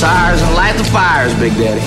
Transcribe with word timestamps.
tires 0.00 0.40
and 0.40 0.54
light 0.54 0.74
the 0.78 0.84
fires, 0.84 1.34
Big 1.34 1.52
Daddy. 1.58 1.80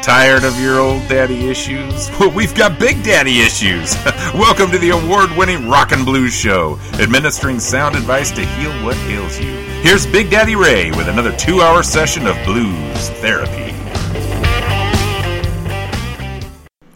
Tired 0.00 0.44
of 0.44 0.60
your 0.60 0.78
old 0.78 1.08
daddy 1.08 1.48
issues? 1.48 2.08
Well, 2.20 2.30
we've 2.30 2.54
got 2.54 2.78
big 2.78 3.02
daddy 3.02 3.40
issues. 3.40 3.96
Welcome 4.34 4.70
to 4.70 4.78
the 4.78 4.90
award 4.90 5.36
winning 5.36 5.68
Rock 5.68 5.90
and 5.90 6.04
Blues 6.04 6.32
Show, 6.32 6.78
administering 7.00 7.58
sound 7.58 7.96
advice 7.96 8.30
to 8.30 8.46
heal 8.46 8.70
what 8.84 8.96
ails 9.08 9.40
you. 9.40 9.50
Here's 9.82 10.06
Big 10.06 10.30
Daddy 10.30 10.54
Ray 10.54 10.92
with 10.92 11.08
another 11.08 11.36
two 11.36 11.60
hour 11.60 11.82
session 11.82 12.28
of 12.28 12.36
blues 12.44 13.08
therapy. 13.18 13.74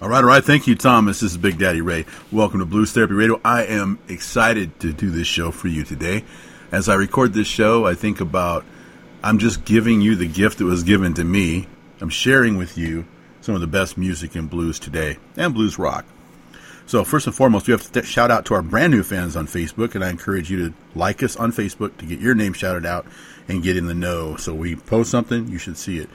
All 0.01 0.09
right, 0.09 0.23
all 0.23 0.31
right. 0.31 0.45
Thank 0.45 0.69
you, 0.69 0.77
Thomas. 0.77 1.19
This 1.19 1.33
is 1.33 1.39
Big 1.39 1.59
Daddy 1.59 1.81
Ray. 1.81 2.07
Welcome 2.31 2.61
to 2.61 2.67
Blues 2.67 2.93
Therapy 2.93 3.15
Radio. 3.15 3.41
I 3.45 3.65
am 3.65 3.99
excited 4.09 4.79
to 4.79 4.93
do 4.93 5.11
this 5.11 5.27
show 5.27 5.51
for 5.51 5.67
you 5.67 5.83
today. 5.83 6.25
As 6.73 6.89
I 6.89 6.95
record 6.95 7.33
this 7.33 7.49
show, 7.49 7.85
I 7.85 7.95
think 7.95 8.21
about 8.21 8.65
I'm 9.23 9.39
just 9.39 9.65
giving 9.65 10.01
you 10.01 10.15
the 10.15 10.29
gift 10.29 10.59
that 10.59 10.65
was 10.65 10.85
given 10.85 11.15
to 11.15 11.25
me. 11.25 11.67
I'm 12.01 12.11
sharing 12.11 12.57
with 12.57 12.79
you 12.79 13.07
some 13.41 13.55
of 13.55 13.61
the 13.61 13.67
best 13.67 13.99
music 13.99 14.37
in 14.37 14.47
blues 14.47 14.79
today 14.79 15.19
and 15.37 15.53
blues 15.53 15.79
rock. 15.79 16.05
So, 16.87 17.05
first 17.05 17.27
and 17.27 17.35
foremost, 17.35 17.67
we 17.67 17.73
have 17.73 17.91
to 17.93 18.03
shout 18.03 18.31
out 18.31 18.47
to 18.47 18.55
our 18.55 18.63
brand 18.63 18.93
new 18.93 19.03
fans 19.03 19.37
on 19.37 19.47
Facebook, 19.47 19.95
and 19.95 20.05
I 20.05 20.11
encourage 20.11 20.51
you 20.51 20.69
to 20.69 20.75
like 20.95 21.23
us 21.23 21.37
on 21.37 21.53
Facebook 21.53 21.97
to 21.99 22.07
get 22.07 22.21
your 22.21 22.35
name 22.35 22.53
shouted 22.53 22.85
out 22.85 23.07
and 23.47 23.63
get 23.63 23.77
in 23.77 23.87
the 23.87 23.95
know. 23.95 24.37
So, 24.37 24.55
we 24.55 24.75
post 24.75 25.11
something, 25.11 25.49
you 25.49 25.59
should 25.59 25.77
see 25.77 25.99
it. 25.99 26.09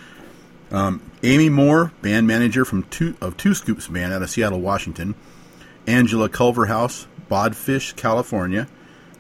Um, 0.72 1.02
Amy 1.23 1.50
Moore, 1.50 1.92
band 2.02 2.28
manager 2.28 2.66
from 2.66 2.84
two, 2.84 3.16
of 3.22 3.38
Two 3.38 3.53
Scoops 3.53 3.88
Band 3.88 4.14
out 4.14 4.22
of 4.22 4.30
Seattle, 4.30 4.59
Washington. 4.59 5.16
Angela 5.88 6.28
Culverhouse, 6.28 7.08
Bodfish, 7.30 7.95
California. 7.95 8.67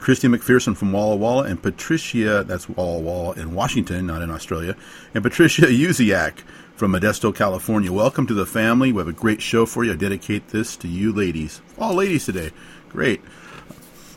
Christy 0.05 0.27
McPherson 0.27 0.77
from 0.77 0.91
Walla 0.91 1.15
Walla. 1.15 1.45
And 1.45 1.59
Patricia, 1.59 2.43
that's 2.43 2.69
Walla 2.69 2.99
Walla 2.99 3.31
in 3.31 3.55
Washington, 3.55 4.05
not 4.05 4.21
in 4.21 4.29
Australia. 4.29 4.75
And 5.15 5.23
Patricia 5.23 5.61
Uziak 5.65 6.41
from 6.75 6.91
Modesto, 6.91 7.35
California. 7.35 7.91
Welcome 7.91 8.27
to 8.27 8.35
the 8.35 8.45
family. 8.45 8.91
We 8.91 8.99
have 8.99 9.07
a 9.07 9.13
great 9.13 9.41
show 9.41 9.65
for 9.65 9.83
you. 9.83 9.93
I 9.93 9.95
dedicate 9.95 10.49
this 10.49 10.77
to 10.77 10.87
you 10.87 11.11
ladies. 11.11 11.59
All 11.79 11.95
ladies 11.95 12.23
today. 12.23 12.51
Great. 12.89 13.19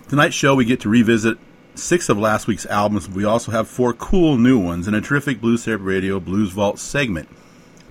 Tonight's 0.08 0.34
show, 0.34 0.54
we 0.54 0.66
get 0.66 0.80
to 0.80 0.90
revisit 0.90 1.38
six 1.74 2.10
of 2.10 2.18
last 2.18 2.46
week's 2.46 2.66
albums. 2.66 3.08
We 3.08 3.24
also 3.24 3.50
have 3.52 3.66
four 3.66 3.94
cool 3.94 4.36
new 4.36 4.58
ones 4.58 4.88
and 4.88 4.94
a 4.94 5.00
terrific 5.00 5.40
Blues 5.40 5.64
Therapy 5.64 5.84
Radio 5.84 6.20
Blues 6.20 6.50
Vault 6.50 6.78
segment. 6.78 7.30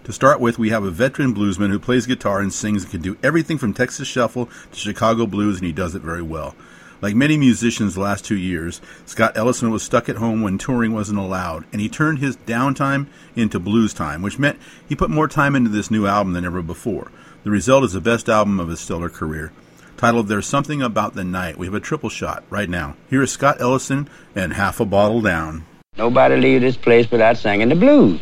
To 0.03 0.13
start 0.13 0.39
with, 0.39 0.59
we 0.59 0.69
have 0.69 0.83
a 0.83 0.91
veteran 0.91 1.33
bluesman 1.33 1.71
who 1.71 1.79
plays 1.79 2.05
guitar 2.05 2.41
and 2.41 2.53
sings 2.53 2.83
and 2.83 2.91
can 2.91 3.01
do 3.01 3.17
everything 3.23 3.57
from 3.57 3.73
Texas 3.73 4.07
Shuffle 4.07 4.51
to 4.71 4.77
Chicago 4.77 5.25
Blues, 5.25 5.57
and 5.57 5.65
he 5.65 5.73
does 5.73 5.95
it 5.95 6.03
very 6.03 6.21
well. 6.21 6.53
Like 7.01 7.15
many 7.15 7.37
musicians 7.37 7.93
the 7.93 8.01
last 8.01 8.25
two 8.25 8.37
years, 8.37 8.81
Scott 9.05 9.37
Ellison 9.37 9.69
was 9.69 9.83
stuck 9.83 10.09
at 10.09 10.15
home 10.15 10.41
when 10.41 10.57
touring 10.57 10.93
wasn't 10.93 11.19
allowed, 11.19 11.65
and 11.71 11.79
he 11.79 11.89
turned 11.89 12.19
his 12.19 12.37
downtime 12.37 13.07
into 13.35 13.59
blues 13.59 13.93
time, 13.93 14.21
which 14.21 14.39
meant 14.39 14.59
he 14.87 14.95
put 14.95 15.09
more 15.09 15.27
time 15.27 15.55
into 15.55 15.69
this 15.69 15.91
new 15.91 16.07
album 16.07 16.33
than 16.33 16.45
ever 16.45 16.61
before. 16.61 17.11
The 17.43 17.51
result 17.51 17.83
is 17.83 17.93
the 17.93 18.01
best 18.01 18.29
album 18.29 18.59
of 18.59 18.69
his 18.69 18.79
stellar 18.79 19.09
career 19.09 19.51
titled 19.97 20.27
There's 20.27 20.45
Something 20.45 20.81
About 20.81 21.15
the 21.15 21.23
Night. 21.23 21.57
We 21.57 21.65
have 21.65 21.73
a 21.73 21.79
triple 21.79 22.09
shot 22.09 22.43
right 22.49 22.69
now. 22.69 22.95
Here 23.09 23.23
is 23.23 23.31
Scott 23.31 23.59
Ellison 23.59 24.07
and 24.35 24.53
Half 24.53 24.79
a 24.79 24.85
Bottle 24.85 25.21
Down. 25.21 25.65
Nobody 25.97 26.37
leave 26.37 26.61
this 26.61 26.77
place 26.77 27.09
without 27.09 27.37
singing 27.37 27.69
the 27.69 27.75
blues. 27.75 28.21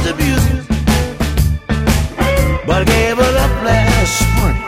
Was 0.00 0.10
abusing, 0.10 0.60
but 2.66 2.82
I 2.82 2.84
gave 2.84 3.18
it 3.18 3.36
up 3.44 3.54
last 3.64 4.12
spring. 4.22 4.60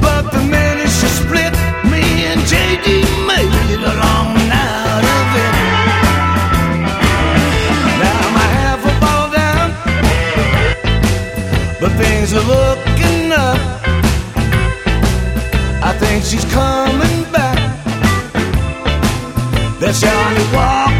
But 0.00 0.30
the 0.32 0.42
minute 0.42 0.90
she 0.98 1.08
split, 1.20 1.54
me 1.92 2.02
and 2.30 2.40
JD 2.50 2.86
made 3.26 3.80
a 3.80 3.94
long 4.04 4.34
night 4.54 5.04
of 5.18 5.28
it. 5.44 5.54
Now 8.02 8.22
a 8.42 8.46
half 8.58 8.80
a 8.84 8.94
ball 9.02 9.26
down, 9.40 9.68
but 11.80 11.92
things 12.02 12.32
are 12.32 12.46
looking 12.56 13.32
up. 13.32 13.60
I 15.82 15.92
think 16.00 16.24
she's 16.24 16.46
coming 16.52 17.24
back. 17.32 17.58
That's 19.80 20.00
Johnny 20.00 20.44
Walker's 20.52 20.86
bluff. 20.86 20.95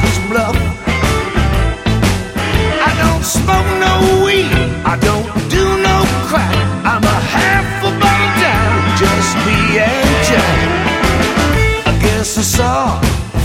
I 12.38 12.42
saw 12.42 13.00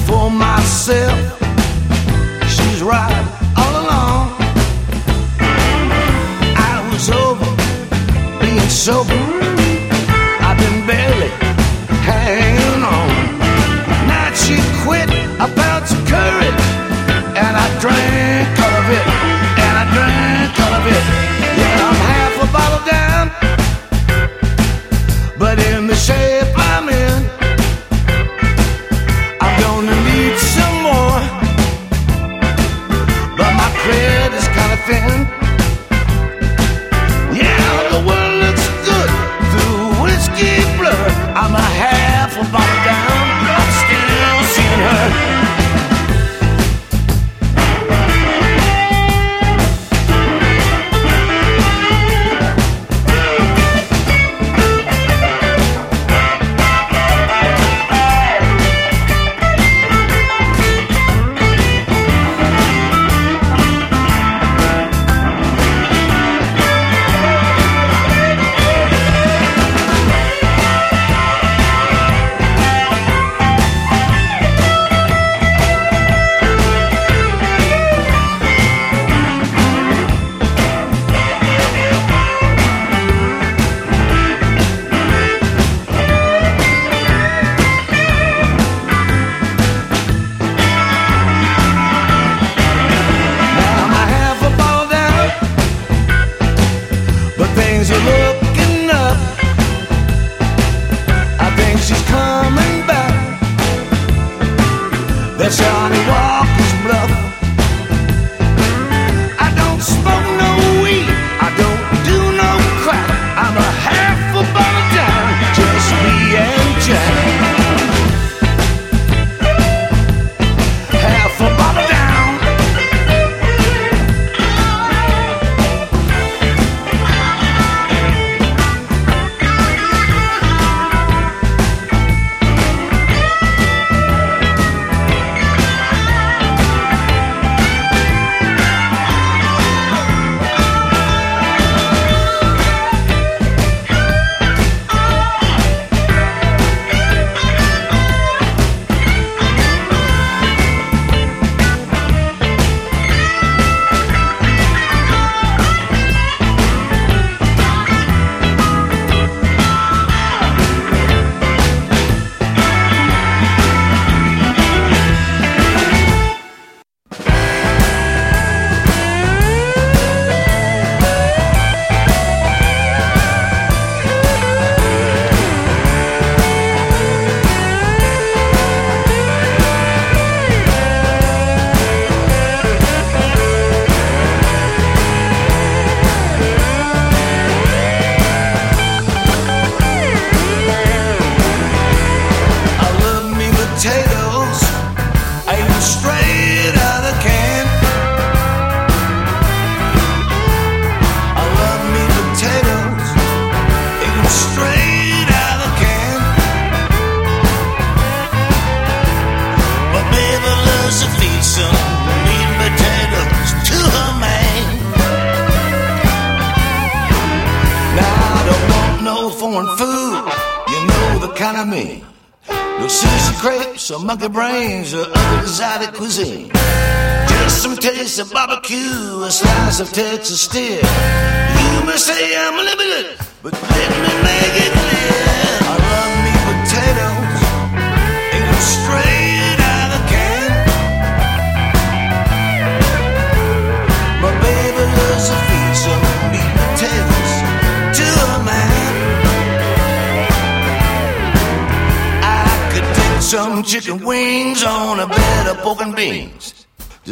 for 0.05 0.29
myself. 0.29 1.20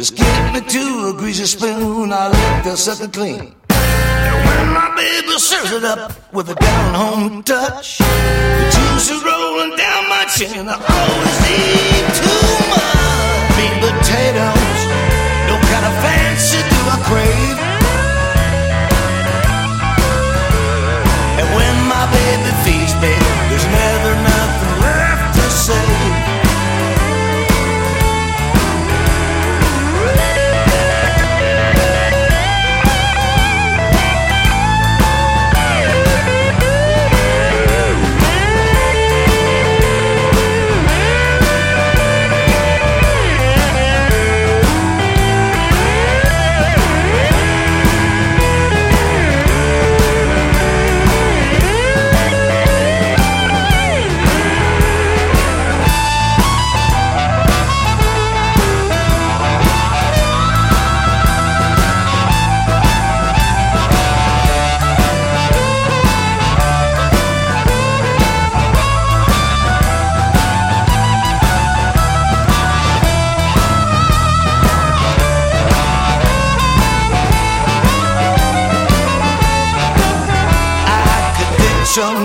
Just 0.00 0.16
give 0.16 0.54
me 0.54 0.62
to 0.62 1.08
a 1.08 1.12
greasy 1.12 1.44
spoon, 1.44 2.10
I'll 2.10 2.30
lick 2.30 2.64
the 2.64 2.74
sucker 2.74 3.06
clean. 3.06 3.54
And 3.68 4.38
when 4.48 4.72
my 4.72 4.88
baby 4.96 5.36
serves 5.36 5.72
it 5.72 5.84
up 5.84 6.32
with 6.32 6.48
a 6.48 6.54
down 6.54 6.94
home 6.94 7.42
touch, 7.42 7.98
the 7.98 8.64
juice 8.72 9.10
is 9.10 9.22
rolling 9.22 9.76
down 9.76 10.08
my 10.08 10.24
chin. 10.32 10.64
I 10.72 10.80
always 10.80 11.38
eat 11.52 12.08
too 12.16 12.48
much. 12.72 13.60
Meat 13.60 13.76
potatoes, 13.84 14.80
no 15.52 15.60
kind 15.68 15.84
of 15.84 15.94
fancy 16.00 16.64
do 16.64 16.80
I 16.80 16.96
crave. 17.04 17.58
And 21.44 21.48
when 21.52 21.76
my 21.92 22.08
baby 22.08 22.52
feeds 22.64 22.94
me, 23.04 23.12
there's 23.52 23.68
never 23.68 24.12
nothing 24.16 24.74
left 24.80 25.34
to 25.36 25.44
say. 25.50 26.29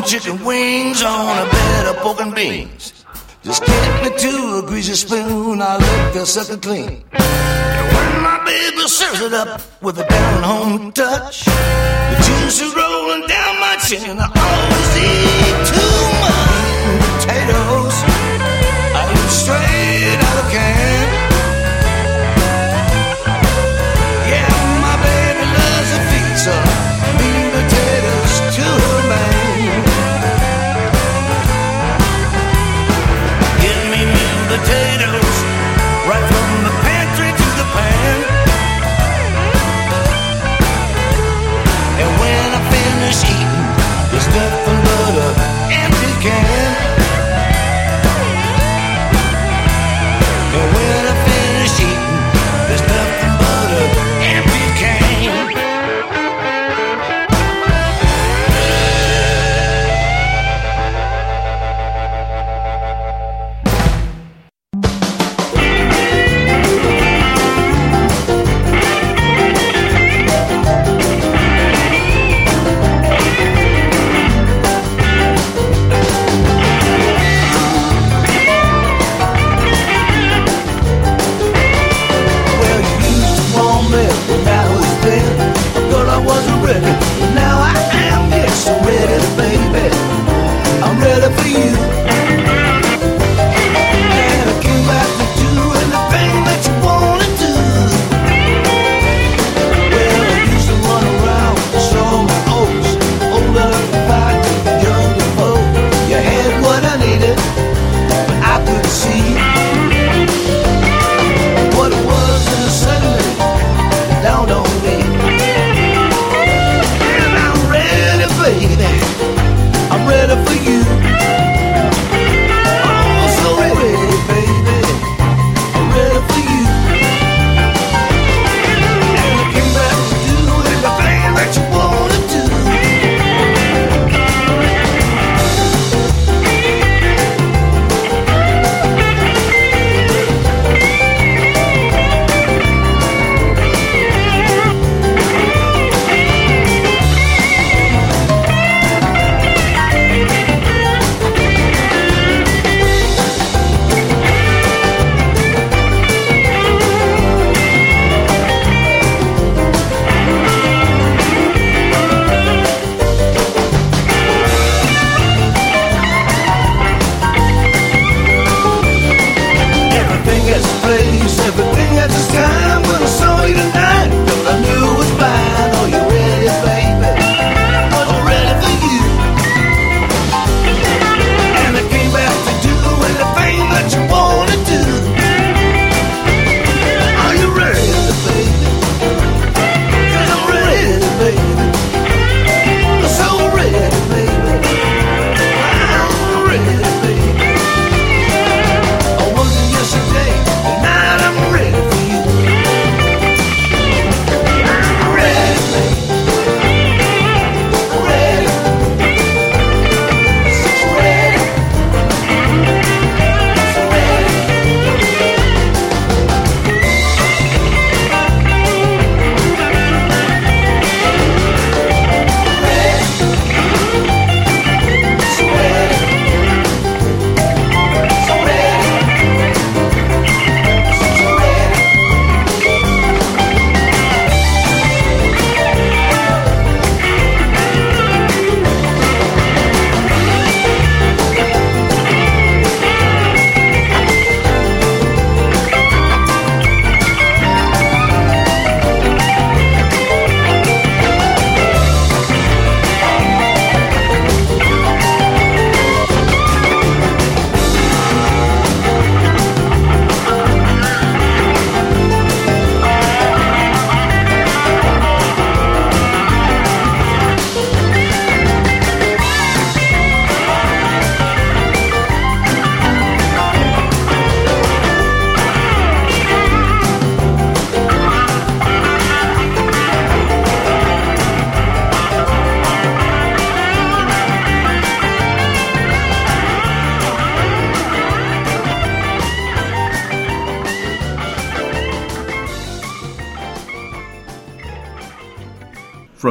Chicken 0.05 0.43
wings 0.45 1.01
on 1.01 1.47
a 1.47 1.49
bed 1.49 1.87
of 1.87 1.95
pork 1.97 2.21
and 2.21 2.35
beans. 2.35 2.93
Just 3.43 3.65
get 3.65 4.03
me 4.03 4.17
to 4.17 4.59
a 4.59 4.67
greasy 4.67 4.93
spoon, 4.93 5.61
I'll 5.61 5.79
lick 5.79 6.13
the 6.13 6.25
sucker 6.25 6.57
clean. 6.57 7.03
And 7.11 7.87
when 7.95 8.21
my 8.21 8.43
baby 8.45 8.87
serves 8.87 9.21
it 9.21 9.33
up 9.33 9.61
with 9.81 9.97
a 9.97 10.05
down 10.07 10.43
home 10.43 10.91
touch, 10.91 11.45
the 11.45 12.15
juice 12.23 12.61
is 12.61 12.75
rolling 12.75 13.27
down 13.27 13.59
my 13.59 13.77
chin. 13.87 14.17
I 14.19 14.27
always 14.29 14.95
eat 15.09 15.57
too 15.73 15.99
much 16.21 17.25
potatoes. 17.25 17.84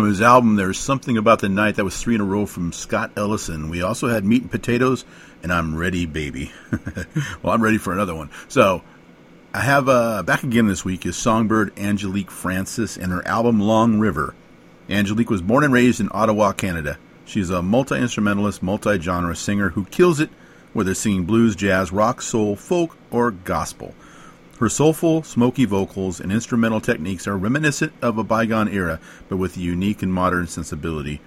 From 0.04 0.10
his 0.10 0.20
album 0.20 0.56
There's 0.56 0.78
Something 0.78 1.16
About 1.16 1.38
the 1.38 1.48
Night. 1.48 1.76
That 1.76 1.84
was 1.84 1.98
three 1.98 2.14
in 2.14 2.20
a 2.20 2.24
row 2.24 2.44
from 2.44 2.72
Scott 2.72 3.12
Ellison. 3.16 3.70
We 3.70 3.80
also 3.80 4.06
had 4.06 4.22
Meat 4.22 4.42
and 4.42 4.50
Potatoes 4.50 5.02
and 5.42 5.50
I'm 5.50 5.74
Ready 5.74 6.04
Baby. 6.04 6.52
well, 7.42 7.54
I'm 7.54 7.62
ready 7.62 7.78
for 7.78 7.90
another 7.90 8.14
one. 8.14 8.28
So, 8.48 8.82
I 9.54 9.60
have 9.60 9.88
uh, 9.88 10.22
back 10.22 10.42
again 10.42 10.66
this 10.66 10.84
week 10.84 11.06
is 11.06 11.16
songbird 11.16 11.78
Angelique 11.78 12.30
Francis 12.30 12.98
and 12.98 13.12
her 13.12 13.26
album 13.26 13.60
Long 13.60 13.98
River. 13.98 14.34
Angelique 14.90 15.30
was 15.30 15.40
born 15.40 15.64
and 15.64 15.72
raised 15.72 16.00
in 16.00 16.10
Ottawa, 16.12 16.52
Canada. 16.52 16.98
She's 17.24 17.48
a 17.48 17.62
multi 17.62 17.96
instrumentalist, 17.96 18.62
multi 18.62 19.00
genre 19.00 19.34
singer 19.34 19.70
who 19.70 19.86
kills 19.86 20.20
it, 20.20 20.28
whether 20.74 20.92
singing 20.92 21.24
blues, 21.24 21.56
jazz, 21.56 21.92
rock, 21.92 22.20
soul, 22.20 22.56
folk, 22.56 22.94
or 23.10 23.30
gospel. 23.30 23.83
Her 24.64 24.70
soulful, 24.70 25.22
smoky 25.24 25.66
vocals 25.66 26.20
and 26.20 26.32
instrumental 26.32 26.80
techniques 26.80 27.26
are 27.28 27.36
reminiscent 27.36 27.92
of 28.00 28.16
a 28.16 28.24
bygone 28.24 28.66
era, 28.66 28.98
but 29.28 29.36
with 29.36 29.58
a 29.58 29.60
unique 29.60 30.02
and 30.02 30.10
modern 30.10 30.46
sensibility. 30.46 31.20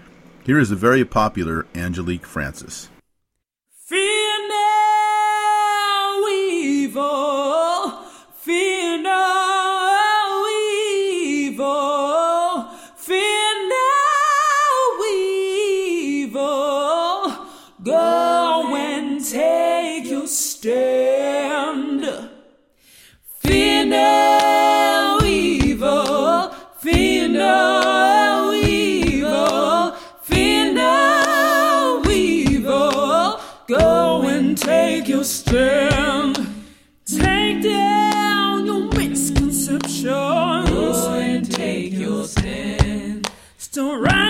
Here 0.44 0.58
is 0.58 0.70
the 0.70 0.75
very 0.75 1.06
popular 1.06 1.67
Angelique 1.75 2.25
Francis. 2.25 2.89
Misconceptions. 40.07 40.69
Go 40.69 41.13
and 41.19 41.51
take 41.51 41.93
your 41.93 42.23
stand. 42.25 43.29
Don't 43.73 44.01
write 44.01 44.26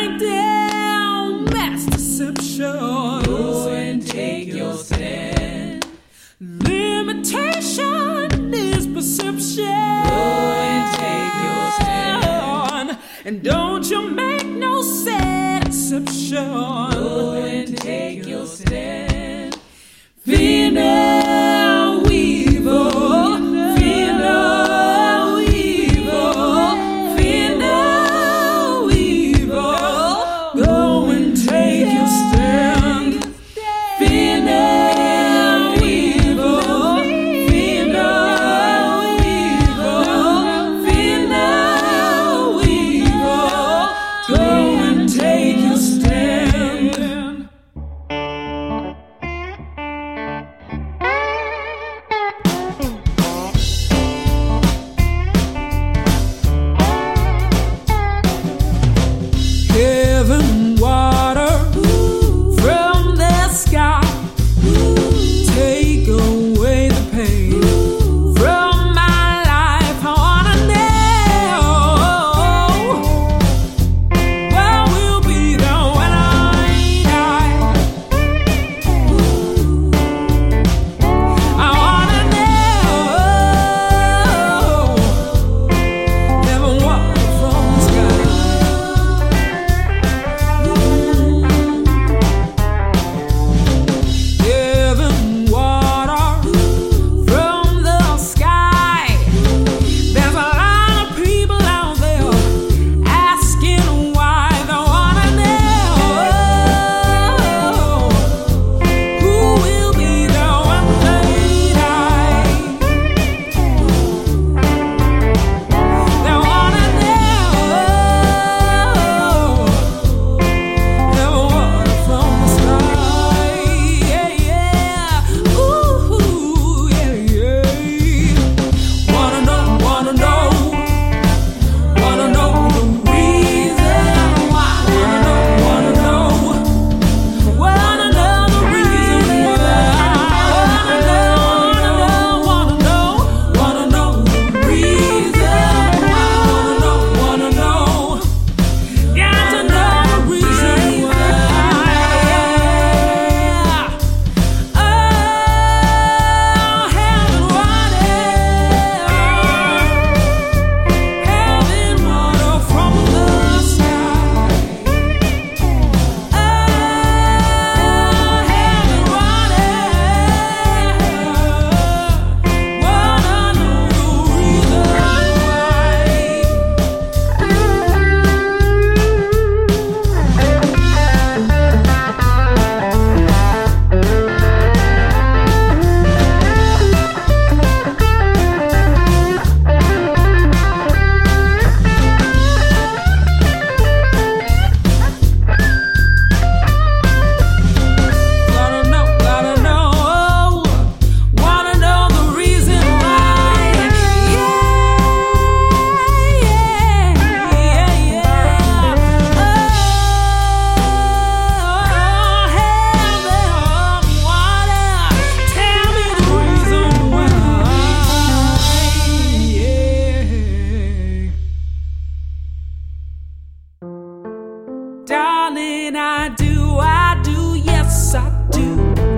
Darling, 225.88 225.96
I 225.96 226.30
do, 226.36 226.80
I 226.80 227.22
do, 227.24 227.56
yes, 227.56 228.14
I 228.14 228.30
do. 228.52 229.17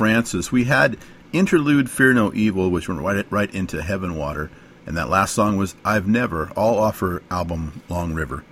Francis. 0.00 0.50
We 0.50 0.64
had 0.64 0.96
Interlude 1.30 1.90
Fear 1.90 2.14
No 2.14 2.32
Evil, 2.32 2.70
which 2.70 2.88
went 2.88 3.02
right, 3.02 3.26
right 3.30 3.54
into 3.54 3.82
Heaven 3.82 4.16
Water. 4.16 4.50
And 4.86 4.96
that 4.96 5.10
last 5.10 5.34
song 5.34 5.58
was 5.58 5.74
I've 5.84 6.08
Never, 6.08 6.50
all 6.56 6.78
off 6.78 7.00
her 7.00 7.22
album 7.30 7.82
Long 7.90 8.14
River. 8.14 8.42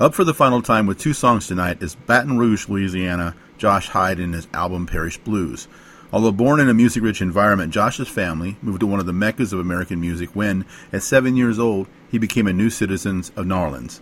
Up 0.00 0.12
for 0.12 0.24
the 0.24 0.34
final 0.34 0.60
time 0.60 0.88
with 0.88 0.98
two 0.98 1.12
songs 1.12 1.46
tonight 1.46 1.80
is 1.80 1.94
Baton 1.94 2.36
Rouge, 2.36 2.68
Louisiana, 2.68 3.36
Josh 3.58 3.90
Hyde 3.90 4.18
and 4.18 4.34
his 4.34 4.48
album 4.52 4.88
Parish 4.88 5.18
Blues. 5.18 5.68
Although 6.12 6.32
born 6.32 6.58
in 6.58 6.68
a 6.68 6.74
music 6.74 7.04
rich 7.04 7.22
environment, 7.22 7.72
Josh's 7.72 8.08
family 8.08 8.56
moved 8.60 8.80
to 8.80 8.88
one 8.88 8.98
of 8.98 9.06
the 9.06 9.12
meccas 9.12 9.52
of 9.52 9.60
American 9.60 10.00
music 10.00 10.30
when, 10.34 10.64
at 10.92 11.04
seven 11.04 11.36
years 11.36 11.60
old, 11.60 11.86
he 12.10 12.18
became 12.18 12.48
a 12.48 12.52
new 12.52 12.70
citizen 12.70 13.22
of 13.36 13.46
New 13.46 13.54
Orleans. 13.54 14.00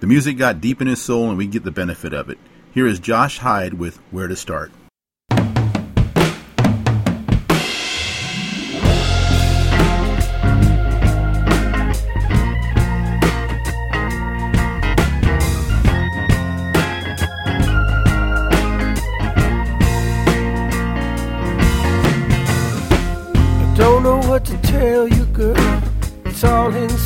The 0.00 0.08
music 0.08 0.38
got 0.38 0.60
deep 0.60 0.80
in 0.80 0.88
his 0.88 1.00
soul 1.00 1.28
and 1.28 1.38
we 1.38 1.46
get 1.46 1.62
the 1.62 1.70
benefit 1.70 2.12
of 2.12 2.28
it. 2.28 2.38
Here 2.72 2.88
is 2.88 2.98
Josh 2.98 3.38
Hyde 3.38 3.74
with 3.74 3.98
Where 4.10 4.26
to 4.26 4.34
Start. 4.34 4.72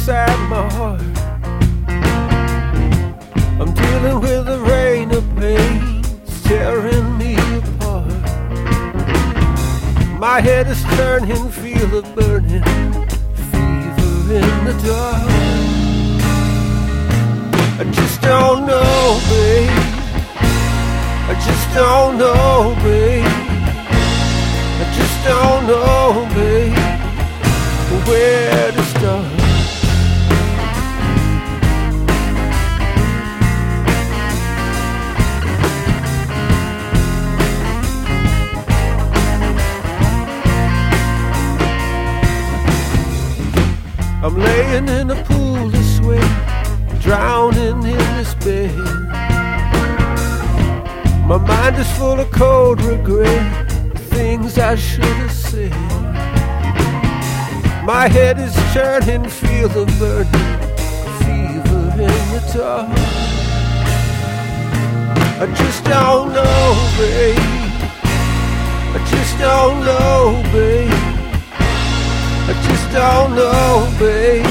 Inside 0.08 0.48
my 0.48 0.68
heart. 0.74 1.00
I'm 3.60 3.74
dealing 3.74 4.20
with 4.20 4.48
a 4.48 4.60
rain 4.60 5.10
of 5.10 5.24
pain, 5.34 6.00
tearing 6.44 7.18
me 7.18 7.34
apart. 7.58 8.06
My 10.20 10.40
head 10.40 10.68
is 10.68 10.80
turning, 10.94 11.50
feel 11.50 11.98
a 11.98 12.02
burning 12.14 12.62
fever 13.50 14.34
in 14.42 14.64
the 14.68 14.74
dark. 14.86 15.26
I 17.80 17.84
just 17.90 18.22
don't 18.22 18.64
know, 18.64 19.20
babe. 19.28 19.70
I 21.30 21.34
just 21.46 21.74
don't 21.74 22.16
know, 22.16 22.76
babe. 22.84 23.24
I 24.82 24.86
just 24.98 25.18
don't 25.24 25.66
know, 25.66 26.28
babe, 26.36 26.76
where 28.06 28.70
to 28.70 28.85
Laying 44.36 44.88
in 44.88 45.10
a 45.10 45.24
pool 45.24 45.74
of 45.74 45.84
sweat, 45.96 47.00
drowning 47.00 47.82
in 47.82 47.98
this 48.16 48.34
bed. 48.34 48.76
My 51.26 51.38
mind 51.38 51.76
is 51.76 51.90
full 51.96 52.20
of 52.20 52.30
cold 52.30 52.82
regret, 52.82 53.70
things 54.10 54.58
I 54.58 54.74
should 54.74 55.04
have 55.04 55.32
said. 55.32 55.72
My 57.86 58.08
head 58.08 58.38
is 58.38 58.54
turning, 58.74 59.26
feel 59.26 59.68
the 59.68 59.86
burning 59.98 60.56
fever 61.22 62.02
in 62.02 62.24
the 62.32 62.42
dark. 62.52 62.88
I 65.40 65.46
just 65.54 65.82
don't 65.84 66.32
know, 66.34 66.74
babe. 66.98 67.38
I 68.94 68.98
just 69.10 69.38
don't 69.38 69.80
know, 69.84 70.42
babe. 70.52 71.05
I 72.48 72.52
just 72.68 72.92
don't 72.92 73.34
know, 73.34 73.92
babe, 73.98 74.46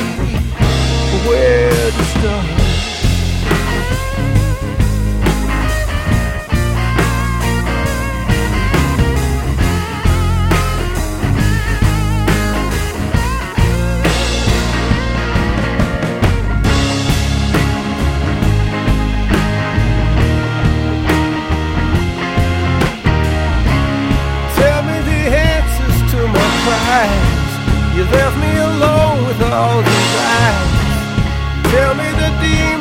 where 1.26 1.92
to 1.92 2.04
start. 2.04 2.55
Tell 31.76 31.94
me 31.94 32.10
the 32.22 32.75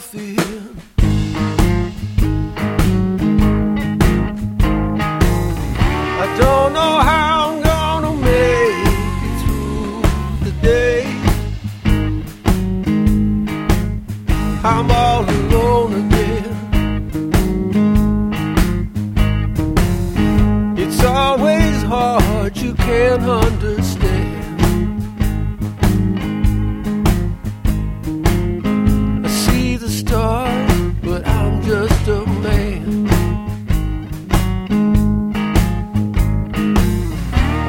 coffee 0.00 0.39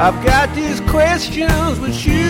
I've 0.02 0.26
got 0.26 0.56
these 0.56 0.82
questions, 0.90 1.78
but 1.78 2.04
you 2.08 2.21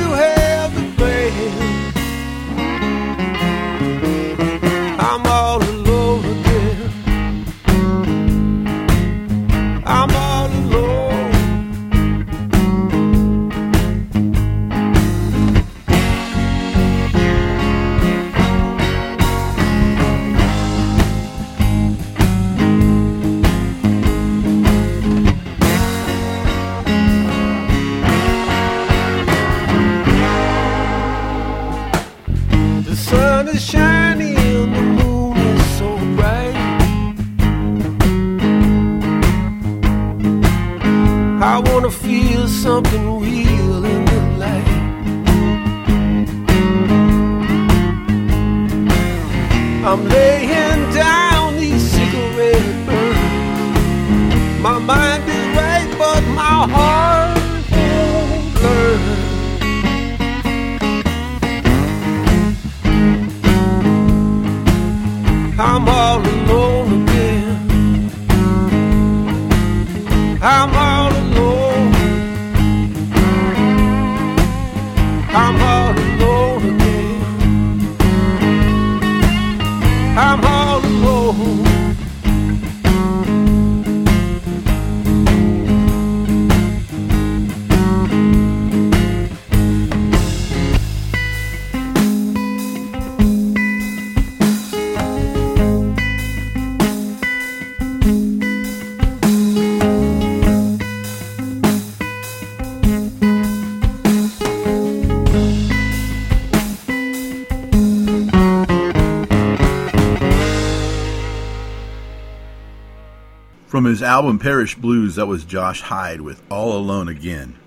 From 113.81 113.89
his 113.89 114.03
album 114.03 114.37
Parish 114.37 114.75
Blues, 114.75 115.15
that 115.15 115.25
was 115.25 115.43
Josh 115.43 115.81
Hyde 115.81 116.21
with 116.21 116.43
All 116.51 116.77
Alone 116.77 117.09
Again. 117.09 117.57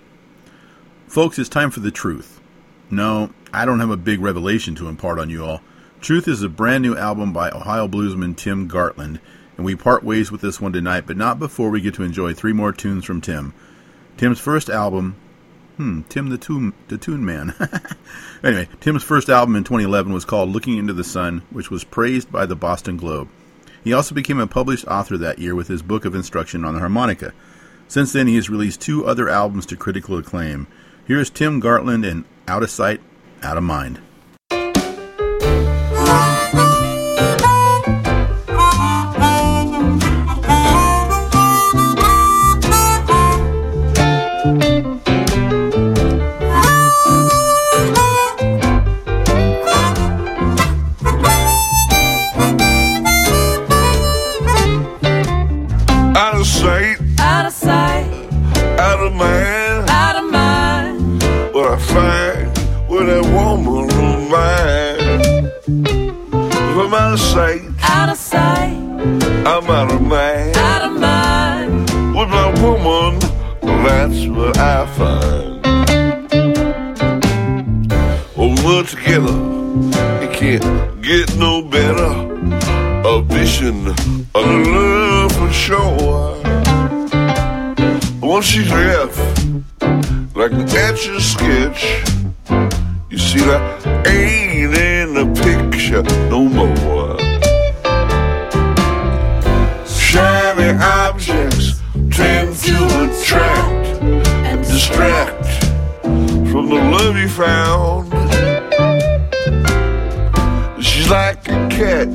Folks, 1.08 1.40
it's 1.40 1.48
time 1.48 1.72
for 1.72 1.80
the 1.80 1.90
truth. 1.90 2.40
No, 2.88 3.30
I 3.52 3.64
don't 3.64 3.80
have 3.80 3.90
a 3.90 3.96
big 3.96 4.20
revelation 4.20 4.76
to 4.76 4.86
impart 4.86 5.18
on 5.18 5.28
you 5.28 5.44
all. 5.44 5.60
Truth 6.00 6.28
is 6.28 6.44
a 6.44 6.48
brand 6.48 6.82
new 6.82 6.96
album 6.96 7.32
by 7.32 7.50
Ohio 7.50 7.88
bluesman 7.88 8.36
Tim 8.36 8.68
Gartland, 8.68 9.18
and 9.56 9.66
we 9.66 9.74
part 9.74 10.04
ways 10.04 10.30
with 10.30 10.40
this 10.40 10.60
one 10.60 10.72
tonight, 10.72 11.04
but 11.04 11.16
not 11.16 11.40
before 11.40 11.68
we 11.68 11.80
get 11.80 11.94
to 11.94 12.04
enjoy 12.04 12.32
three 12.32 12.52
more 12.52 12.72
tunes 12.72 13.04
from 13.04 13.20
Tim. 13.20 13.52
Tim's 14.16 14.38
first 14.38 14.70
album, 14.70 15.16
hmm, 15.78 16.02
Tim 16.02 16.28
the 16.28 16.38
Tune, 16.38 16.74
the 16.86 16.96
Tune 16.96 17.24
Man. 17.24 17.56
anyway, 18.44 18.68
Tim's 18.78 19.02
first 19.02 19.28
album 19.28 19.56
in 19.56 19.64
2011 19.64 20.12
was 20.12 20.24
called 20.24 20.50
Looking 20.50 20.78
into 20.78 20.92
the 20.92 21.02
Sun, 21.02 21.42
which 21.50 21.72
was 21.72 21.82
praised 21.82 22.30
by 22.30 22.46
the 22.46 22.54
Boston 22.54 22.98
Globe. 22.98 23.28
He 23.84 23.92
also 23.92 24.14
became 24.14 24.40
a 24.40 24.46
published 24.46 24.86
author 24.86 25.18
that 25.18 25.38
year 25.38 25.54
with 25.54 25.68
his 25.68 25.82
book 25.82 26.06
of 26.06 26.14
instruction 26.14 26.64
on 26.64 26.72
the 26.72 26.80
harmonica. 26.80 27.34
Since 27.86 28.14
then, 28.14 28.26
he 28.26 28.36
has 28.36 28.48
released 28.48 28.80
two 28.80 29.06
other 29.06 29.28
albums 29.28 29.66
to 29.66 29.76
critical 29.76 30.16
acclaim. 30.16 30.66
Here's 31.06 31.28
Tim 31.28 31.60
Gartland 31.60 32.04
in 32.06 32.24
Out 32.48 32.62
of 32.62 32.70
Sight, 32.70 33.02
Out 33.42 33.58
of 33.58 33.62
Mind. 33.62 34.00
Of 67.14 67.20
sight, 67.20 67.62
out 67.80 68.08
of 68.08 68.16
sight, 68.16 68.76
I'm 69.46 69.70
out 69.70 69.92
of 69.92 70.02
mind. 70.02 70.56
out 70.56 70.82
of 70.82 71.00
mind. 71.00 71.80
With 72.16 72.28
my 72.28 72.48
woman, 72.60 73.20
that's 73.84 74.26
what 74.26 74.58
I 74.58 74.84
find. 74.98 75.64
When 78.36 78.56
we're 78.64 78.82
together, 78.82 79.38
it 80.24 80.32
can't 80.32 81.02
get 81.02 81.36
no 81.36 81.62
better. 81.62 82.12
A 83.06 83.22
vision 83.22 83.86
of 84.34 84.46
love 84.74 85.32
for 85.36 85.52
sure. 85.52 86.42
Once 88.20 88.46
she's 88.46 88.70
left, 88.72 89.18
like 90.34 90.50
an 90.50 90.68
etch 90.68 91.06
a 91.06 91.20
sketch, 91.20 92.02
you 93.08 93.18
see 93.18 93.38
that 93.38 93.86
ain't 94.04 94.76
in 94.76 95.14
the 95.14 95.26
picture 95.44 96.02
distract 104.86 105.46
from 106.50 106.68
the 106.68 106.74
love 106.74 107.16
you 107.16 107.28
found. 107.28 108.12
She's 110.84 111.08
like 111.08 111.48
a 111.48 111.68
cat, 111.70 112.08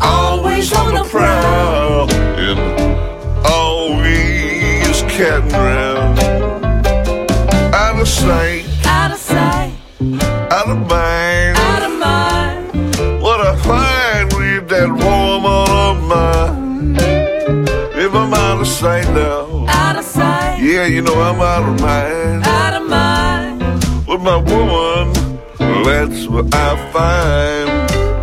always 0.00 0.72
on 0.72 0.94
the 0.94 1.04
prowl, 1.04 2.10
and 2.10 3.46
always 3.46 5.02
catting 5.02 5.54
around. 5.54 5.87
You 20.98 21.04
know 21.04 21.14
I'm 21.14 21.40
out 21.40 21.62
of 21.62 21.80
mind. 21.80 22.44
out 22.44 22.74
of 22.74 22.88
mind. 22.88 23.62
With 24.08 24.20
my 24.20 24.36
woman, 24.36 25.12
that's 25.84 26.26
what 26.26 26.52
I 26.52 26.90
find. 26.92 28.17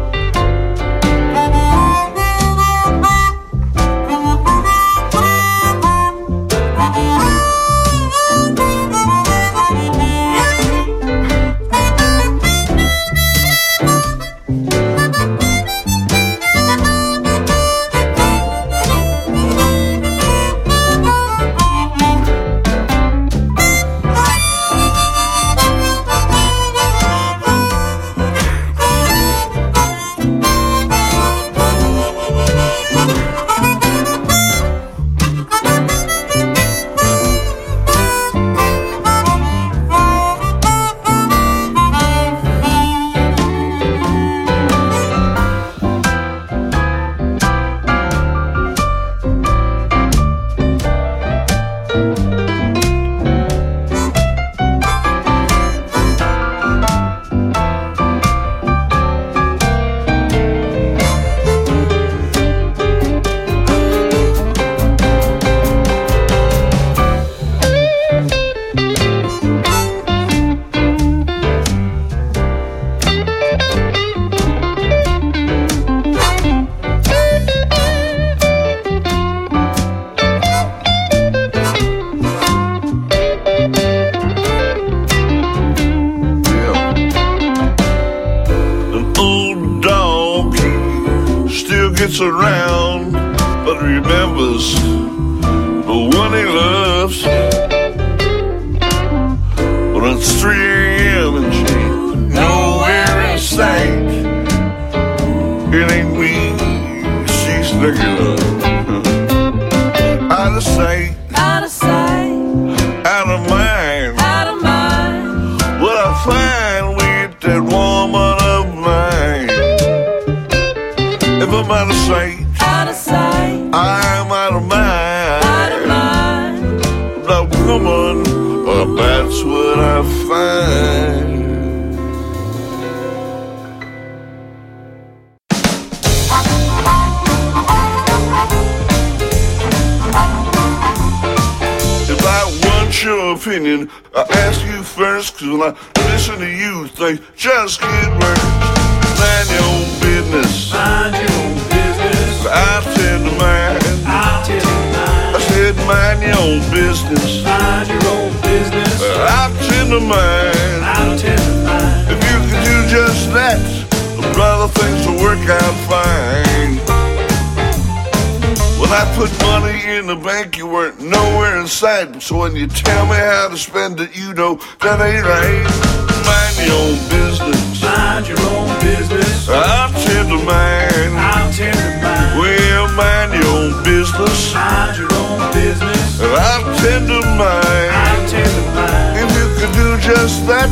Tend 180.45 180.93
to 181.01 181.09
mind. 181.09 181.17
I'll 181.17 181.51
tell 181.51 181.75
you 181.75 182.01
mine. 182.01 182.37
Well, 182.37 182.91
mind 182.93 183.33
your 183.33 183.47
own 183.47 183.83
business. 183.83 184.53
Mind 184.53 184.97
your 184.97 185.13
own 185.13 185.53
business. 185.53 186.21
I 186.21 186.77
tend 186.81 187.07
to 187.07 187.21
mind. 187.21 187.91
I'll 187.93 188.29
tell 188.29 188.51
you 188.51 188.65
mine. 188.73 189.23
If 189.23 189.29
you 189.37 189.47
could 189.59 189.73
do 189.73 189.97
just 189.99 190.45
that, 190.47 190.69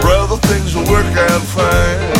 brother, 0.00 0.36
things 0.48 0.74
will 0.74 0.88
work 0.90 1.16
out 1.16 1.42
fine. 1.42 2.13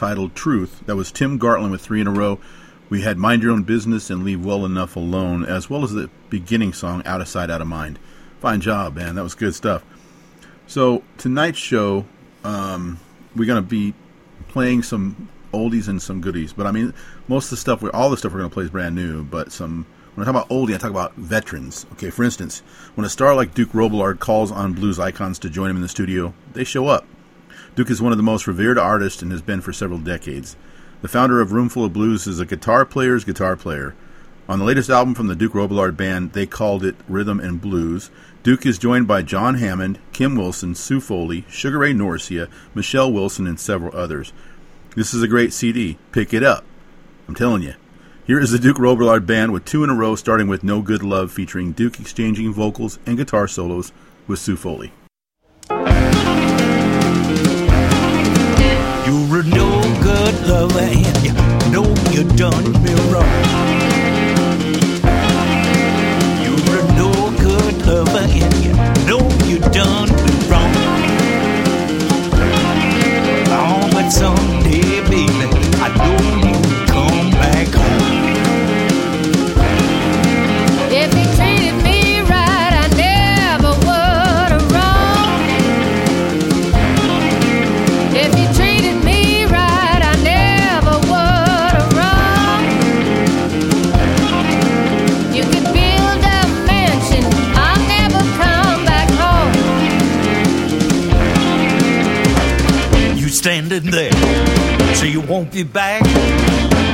titled 0.00 0.34
Truth. 0.34 0.86
That 0.86 0.96
was 0.96 1.12
Tim 1.12 1.38
Gartland 1.38 1.72
with 1.72 1.82
three 1.82 2.00
in 2.00 2.06
a 2.06 2.10
row. 2.10 2.38
We 2.88 3.02
had 3.02 3.18
Mind 3.18 3.42
Your 3.42 3.52
Own 3.52 3.64
Business 3.64 4.08
and 4.08 4.24
Leave 4.24 4.42
Well 4.42 4.64
Enough 4.64 4.96
Alone, 4.96 5.44
as 5.44 5.68
well 5.68 5.84
as 5.84 5.92
the 5.92 6.08
beginning 6.30 6.72
song 6.72 7.02
Out 7.04 7.20
of 7.20 7.28
Sight, 7.28 7.50
Out 7.50 7.60
of 7.60 7.66
Mind. 7.66 7.98
Fine 8.40 8.62
job, 8.62 8.96
man. 8.96 9.16
That 9.16 9.22
was 9.22 9.34
good 9.34 9.54
stuff. 9.54 9.84
So, 10.66 11.02
tonight's 11.18 11.58
show, 11.58 12.06
um, 12.44 12.98
we're 13.36 13.44
going 13.44 13.62
to 13.62 13.68
be 13.68 13.92
playing 14.48 14.84
some 14.84 15.28
oldies 15.52 15.86
and 15.86 16.00
some 16.00 16.22
goodies. 16.22 16.54
But 16.54 16.66
I 16.66 16.70
mean, 16.70 16.94
most 17.28 17.44
of 17.44 17.50
the 17.50 17.56
stuff, 17.58 17.82
we, 17.82 17.90
all 17.90 18.08
the 18.08 18.16
stuff 18.16 18.32
we're 18.32 18.38
going 18.38 18.50
to 18.50 18.54
play 18.54 18.64
is 18.64 18.70
brand 18.70 18.94
new, 18.94 19.22
but 19.22 19.52
some. 19.52 19.84
When 20.14 20.26
I 20.26 20.32
talk 20.32 20.42
about 20.42 20.48
oldie, 20.48 20.74
I 20.74 20.78
talk 20.78 20.90
about 20.90 21.14
veterans. 21.16 21.84
Okay, 21.92 22.08
for 22.08 22.24
instance, 22.24 22.62
when 22.94 23.04
a 23.04 23.10
star 23.10 23.34
like 23.34 23.52
Duke 23.52 23.72
Robillard 23.72 24.18
calls 24.18 24.50
on 24.50 24.72
blues 24.72 24.98
icons 24.98 25.38
to 25.40 25.50
join 25.50 25.68
him 25.68 25.76
in 25.76 25.82
the 25.82 25.88
studio, 25.88 26.32
they 26.54 26.64
show 26.64 26.86
up. 26.86 27.04
Duke 27.80 27.88
is 27.88 28.02
one 28.02 28.12
of 28.12 28.18
the 28.18 28.22
most 28.22 28.46
revered 28.46 28.76
artists 28.76 29.22
and 29.22 29.32
has 29.32 29.40
been 29.40 29.62
for 29.62 29.72
several 29.72 29.98
decades. 29.98 30.54
The 31.00 31.08
founder 31.08 31.40
of 31.40 31.52
Roomful 31.52 31.86
of 31.86 31.94
Blues 31.94 32.26
is 32.26 32.38
a 32.38 32.44
guitar 32.44 32.84
player's 32.84 33.24
guitar 33.24 33.56
player. 33.56 33.94
On 34.50 34.58
the 34.58 34.66
latest 34.66 34.90
album 34.90 35.14
from 35.14 35.28
the 35.28 35.34
Duke 35.34 35.54
Robillard 35.54 35.96
Band, 35.96 36.34
they 36.34 36.44
called 36.44 36.84
it 36.84 36.94
Rhythm 37.08 37.40
and 37.40 37.58
Blues. 37.58 38.10
Duke 38.42 38.66
is 38.66 38.76
joined 38.76 39.08
by 39.08 39.22
John 39.22 39.54
Hammond, 39.54 39.98
Kim 40.12 40.36
Wilson, 40.36 40.74
Sue 40.74 41.00
Foley, 41.00 41.46
Sugar 41.48 41.78
Ray 41.78 41.94
Norcia, 41.94 42.50
Michelle 42.74 43.10
Wilson, 43.10 43.46
and 43.46 43.58
several 43.58 43.96
others. 43.96 44.34
This 44.94 45.14
is 45.14 45.22
a 45.22 45.26
great 45.26 45.54
CD. 45.54 45.96
Pick 46.12 46.34
it 46.34 46.42
up. 46.42 46.66
I'm 47.28 47.34
telling 47.34 47.62
you. 47.62 47.76
Here 48.26 48.40
is 48.40 48.50
the 48.50 48.58
Duke 48.58 48.76
Robillard 48.76 49.24
Band 49.24 49.54
with 49.54 49.64
two 49.64 49.82
in 49.82 49.88
a 49.88 49.94
row, 49.94 50.16
starting 50.16 50.48
with 50.48 50.62
No 50.62 50.82
Good 50.82 51.02
Love, 51.02 51.32
featuring 51.32 51.72
Duke 51.72 51.98
exchanging 51.98 52.52
vocals 52.52 52.98
and 53.06 53.16
guitar 53.16 53.48
solos 53.48 53.90
with 54.26 54.38
Sue 54.38 54.56
Foley. 54.56 54.92
Good 60.50 60.62
lover 60.62 60.80
and 60.80 61.22
you 61.24 61.32
know 61.70 61.86
you 62.10 62.24
done 62.36 62.72
me 62.82 62.94
wrong. 63.10 63.24
You're 66.42 66.86
no 66.94 67.12
good 67.38 67.86
lover 67.86 68.18
and 68.18 68.54
you 68.64 68.72
know 69.06 69.22
you 69.46 69.58
done 69.70 70.08
me 70.08 70.32
wrong. 70.50 70.74
Oh, 73.52 73.88
but 73.92 74.10
someday, 74.10 75.00
baby, 75.08 75.26
I 75.78 75.88
know 75.96 76.49
standing 103.80 103.90
there, 103.90 104.94
so 104.94 105.04
you 105.04 105.20
won't 105.20 105.52
be 105.52 105.62
back. 105.62 106.02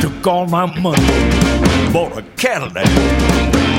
Took 0.00 0.26
all 0.26 0.46
my 0.46 0.66
money, 0.80 1.92
bought 1.92 2.16
a 2.16 2.22
Cadillac. 2.36 2.86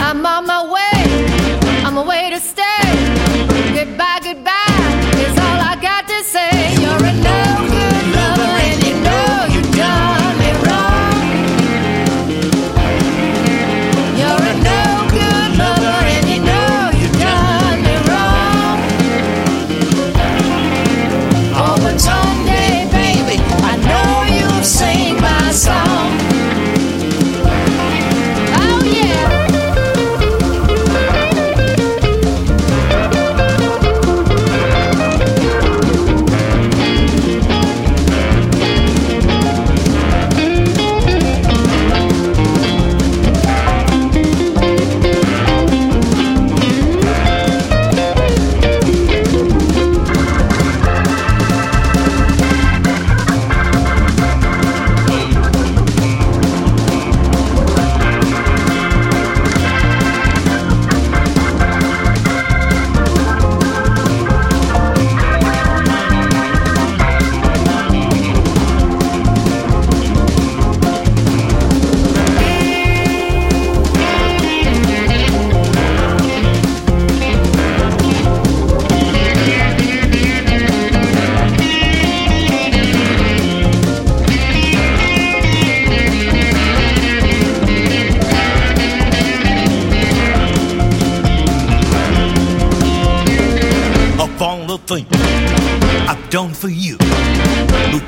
I'm 0.01 0.25
on 0.25 0.45
my 0.45 0.63
way, 0.71 1.83
I'm 1.83 1.97
away 1.97 2.29
to 2.31 2.39
stay. 2.39 2.63
Goodbye, 3.73 4.19
goodbye 4.23 4.66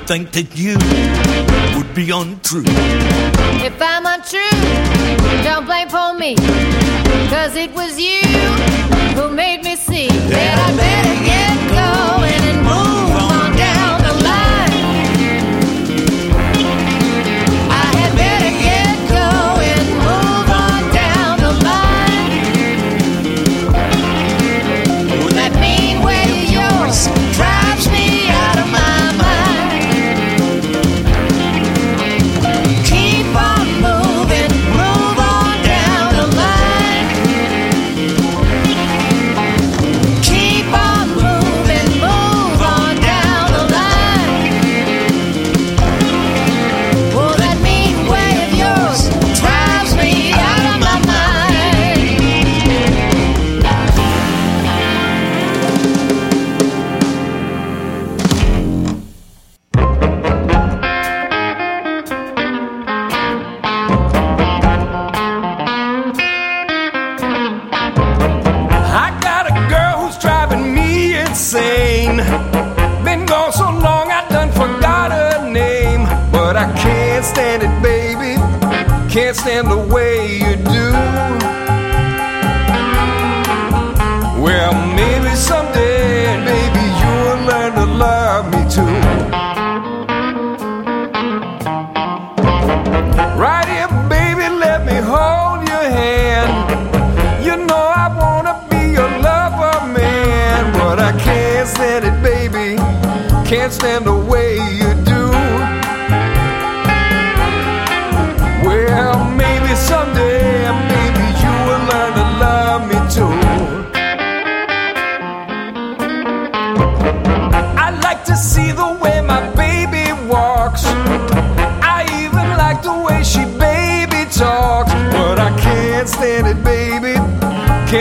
think 0.10 0.32
that 0.32 0.57
you 0.57 0.74
would 1.78 1.93
be 1.93 2.10
untrue? 2.10 2.64
If 3.62 3.80
I'm 3.80 4.07
untrue, 4.07 4.57
don't 5.43 5.68
blame 5.68 5.88
for 5.88 6.16
me. 6.18 6.34
Cause 7.30 7.55
it 7.55 7.72
was 7.76 7.99
you 8.01 8.26
who 9.14 9.30
made 9.30 9.59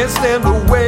stand 0.09 0.43
the 0.45 0.73
way 0.73 0.88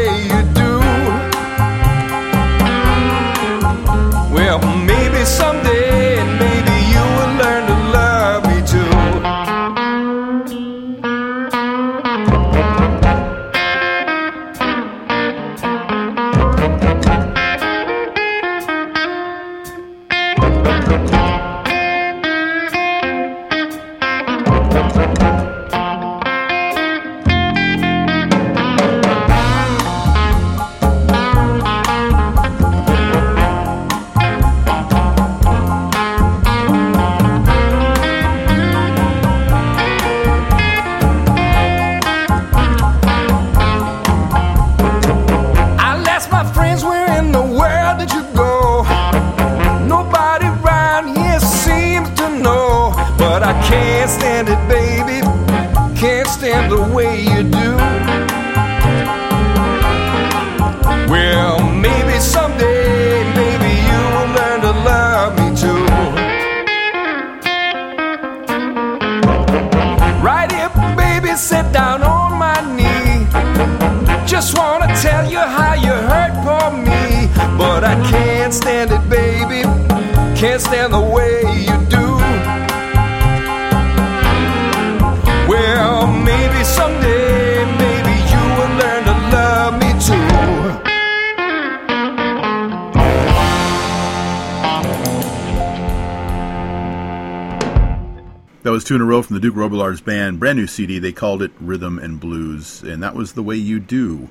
Duke 99.51 99.57
Robillard's 99.57 100.01
band, 100.01 100.39
brand 100.39 100.61
new 100.61 100.69
CD. 100.69 101.01
They 101.01 101.11
called 101.11 101.43
it 101.43 101.51
Rhythm 101.59 101.99
and 101.99 102.21
Blues, 102.21 102.85
and 102.85 103.03
that 103.03 103.17
was 103.17 103.33
the 103.33 103.43
way 103.43 103.57
you 103.57 103.81
do. 103.81 104.31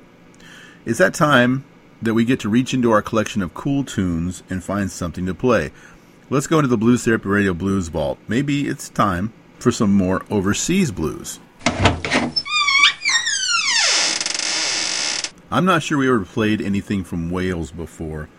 It's 0.86 0.98
that 0.98 1.12
time 1.12 1.66
that 2.00 2.14
we 2.14 2.24
get 2.24 2.40
to 2.40 2.48
reach 2.48 2.72
into 2.72 2.90
our 2.90 3.02
collection 3.02 3.42
of 3.42 3.52
cool 3.52 3.84
tunes 3.84 4.42
and 4.48 4.64
find 4.64 4.90
something 4.90 5.26
to 5.26 5.34
play. 5.34 5.72
Let's 6.30 6.46
go 6.46 6.58
into 6.58 6.68
the 6.68 6.78
Blues 6.78 7.04
Therapy 7.04 7.28
Radio 7.28 7.52
Blues 7.52 7.88
Vault. 7.88 8.18
Maybe 8.28 8.66
it's 8.66 8.88
time 8.88 9.34
for 9.58 9.70
some 9.70 9.92
more 9.92 10.24
overseas 10.30 10.90
blues. 10.90 11.38
I'm 15.50 15.66
not 15.66 15.82
sure 15.82 15.98
we 15.98 16.08
ever 16.08 16.24
played 16.24 16.62
anything 16.62 17.04
from 17.04 17.28
Wales 17.28 17.72
before, 17.72 18.30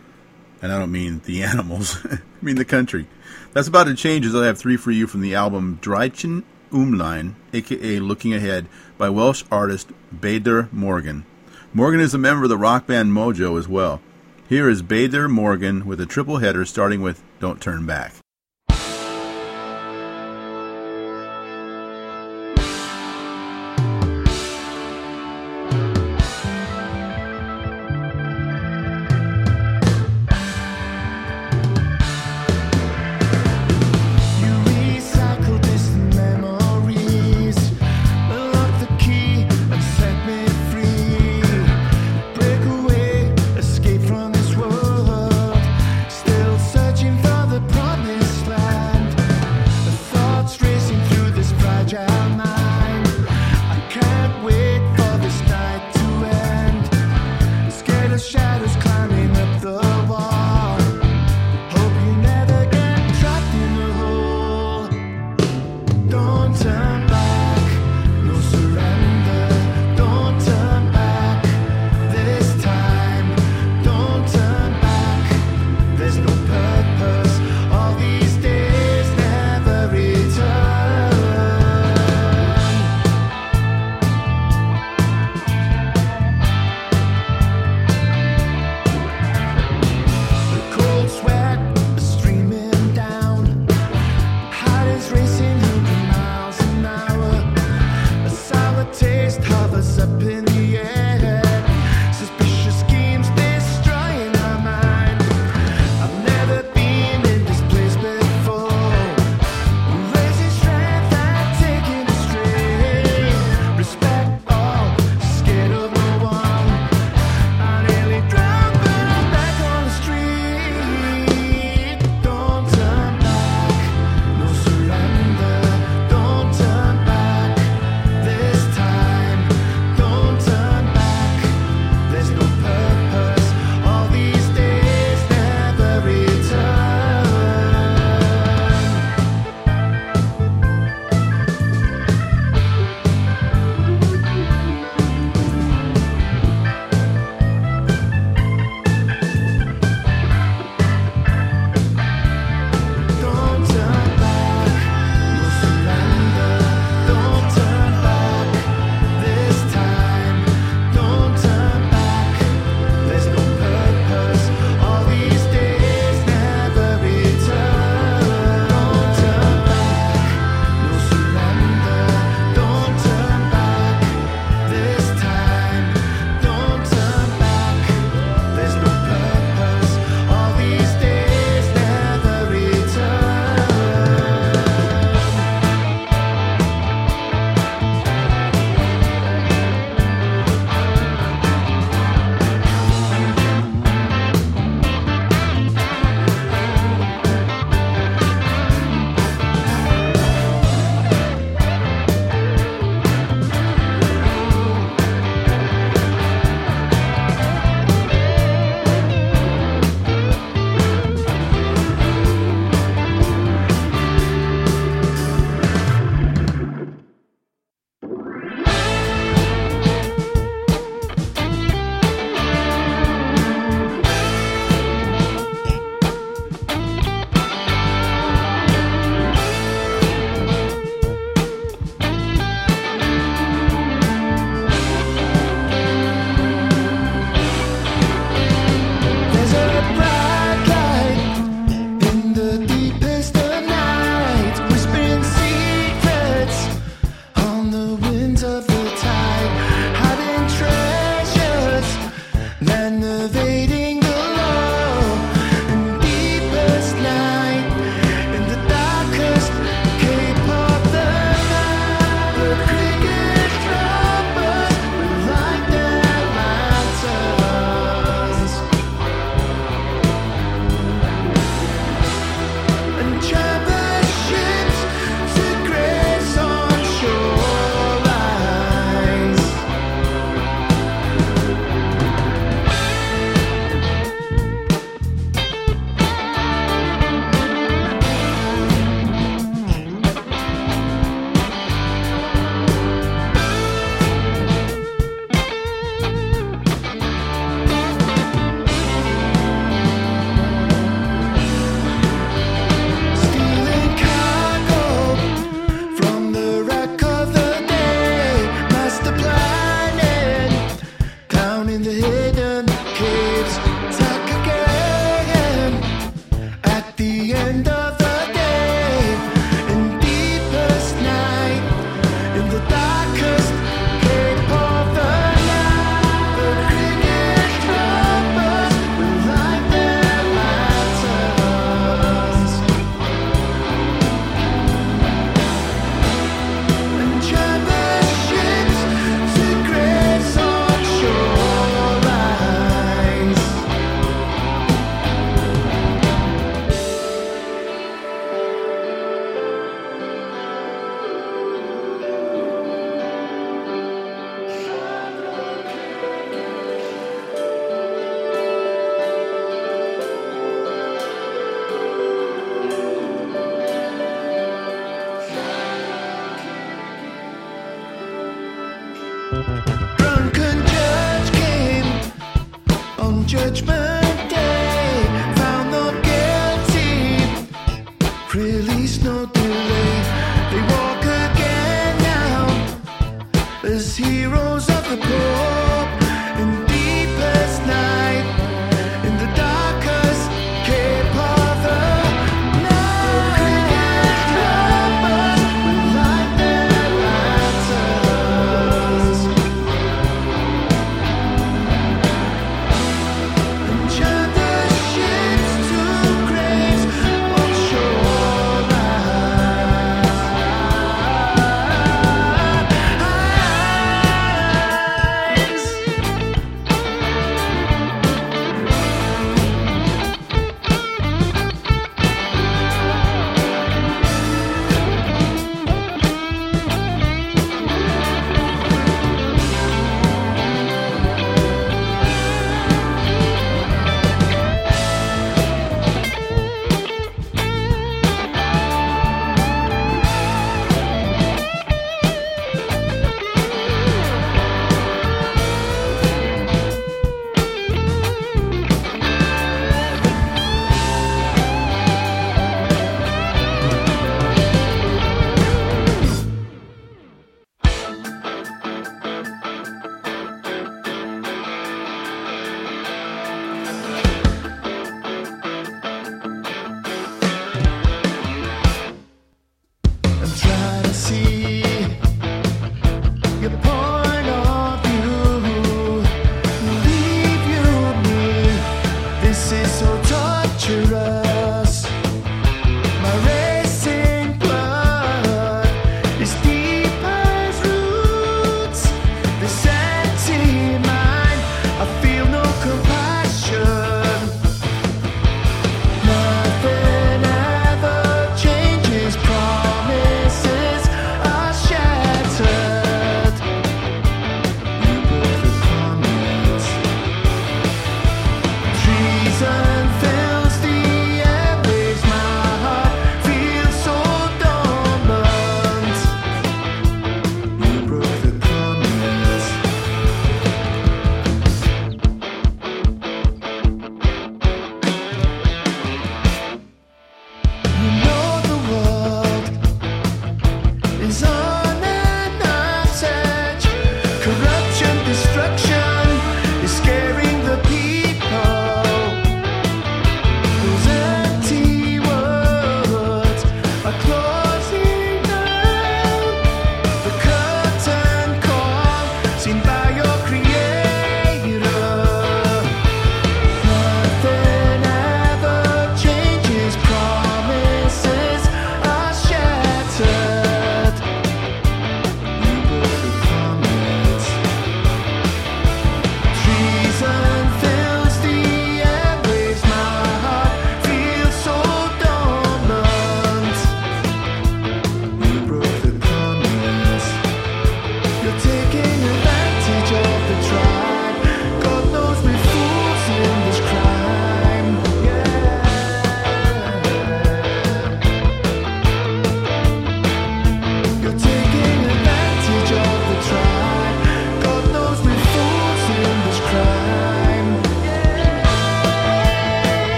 and 0.63 0.71
I 0.71 0.79
don't 0.79 0.91
mean 0.91 1.21
the 1.25 1.43
animals, 1.43 2.03
I 2.11 2.17
mean 2.41 2.55
the 2.55 2.65
country. 2.65 3.05
That's 3.53 3.67
about 3.67 3.83
to 3.83 3.93
change 3.93 4.25
as 4.25 4.33
I 4.33 4.47
have 4.47 4.57
three 4.57 4.77
for 4.77 4.89
you 4.89 5.05
from 5.05 5.21
the 5.21 5.35
album 5.35 5.77
Dreichen 5.79 6.43
Umlein, 6.71 7.35
aka 7.53 7.99
Looking 7.99 8.33
Ahead, 8.33 8.67
by 8.97 9.09
Welsh 9.09 9.43
artist 9.51 9.91
Bader 10.17 10.69
Morgan. 10.71 11.25
Morgan 11.73 11.99
is 11.99 12.13
a 12.13 12.17
member 12.17 12.43
of 12.43 12.49
the 12.49 12.57
rock 12.57 12.87
band 12.87 13.11
Mojo 13.11 13.57
as 13.57 13.67
well. 13.67 14.01
Here 14.49 14.69
is 14.69 14.81
Bader 14.81 15.29
Morgan 15.29 15.85
with 15.85 16.01
a 16.01 16.05
triple 16.05 16.37
header 16.37 16.65
starting 16.65 17.01
with 17.01 17.23
Don't 17.39 17.61
Turn 17.61 17.85
Back. 17.85 18.15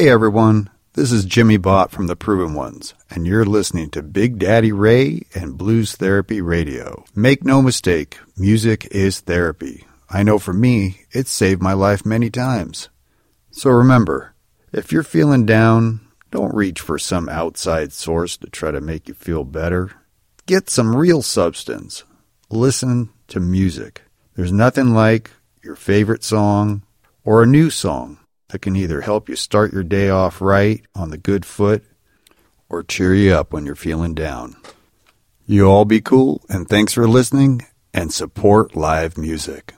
Hey 0.00 0.08
everyone, 0.08 0.70
this 0.94 1.12
is 1.12 1.26
Jimmy 1.26 1.58
Bott 1.58 1.90
from 1.90 2.06
The 2.06 2.16
Proven 2.16 2.54
Ones, 2.54 2.94
and 3.10 3.26
you're 3.26 3.44
listening 3.44 3.90
to 3.90 4.02
Big 4.02 4.38
Daddy 4.38 4.72
Ray 4.72 5.24
and 5.34 5.58
Blues 5.58 5.94
Therapy 5.94 6.40
Radio. 6.40 7.04
Make 7.14 7.44
no 7.44 7.60
mistake, 7.60 8.16
music 8.34 8.88
is 8.92 9.20
therapy. 9.20 9.84
I 10.08 10.22
know 10.22 10.38
for 10.38 10.54
me, 10.54 11.02
it's 11.10 11.30
saved 11.30 11.60
my 11.60 11.74
life 11.74 12.06
many 12.06 12.30
times. 12.30 12.88
So 13.50 13.68
remember, 13.68 14.34
if 14.72 14.90
you're 14.90 15.02
feeling 15.02 15.44
down, 15.44 16.00
don't 16.30 16.54
reach 16.54 16.80
for 16.80 16.98
some 16.98 17.28
outside 17.28 17.92
source 17.92 18.38
to 18.38 18.46
try 18.48 18.70
to 18.70 18.80
make 18.80 19.06
you 19.06 19.12
feel 19.12 19.44
better. 19.44 19.90
Get 20.46 20.70
some 20.70 20.96
real 20.96 21.20
substance. 21.20 22.04
Listen 22.48 23.10
to 23.28 23.38
music. 23.38 24.00
There's 24.34 24.50
nothing 24.50 24.94
like 24.94 25.30
your 25.62 25.76
favorite 25.76 26.24
song 26.24 26.84
or 27.22 27.42
a 27.42 27.46
new 27.46 27.68
song 27.68 28.16
that 28.50 28.60
can 28.62 28.76
either 28.76 29.00
help 29.00 29.28
you 29.28 29.36
start 29.36 29.72
your 29.72 29.82
day 29.84 30.08
off 30.10 30.40
right 30.40 30.82
on 30.94 31.10
the 31.10 31.18
good 31.18 31.44
foot 31.44 31.84
or 32.68 32.82
cheer 32.82 33.14
you 33.14 33.32
up 33.34 33.52
when 33.52 33.66
you're 33.66 33.74
feeling 33.74 34.14
down. 34.14 34.56
You 35.46 35.66
all 35.66 35.84
be 35.84 36.00
cool, 36.00 36.42
and 36.48 36.68
thanks 36.68 36.92
for 36.92 37.08
listening 37.08 37.62
and 37.92 38.12
support 38.12 38.76
live 38.76 39.18
music. 39.18 39.74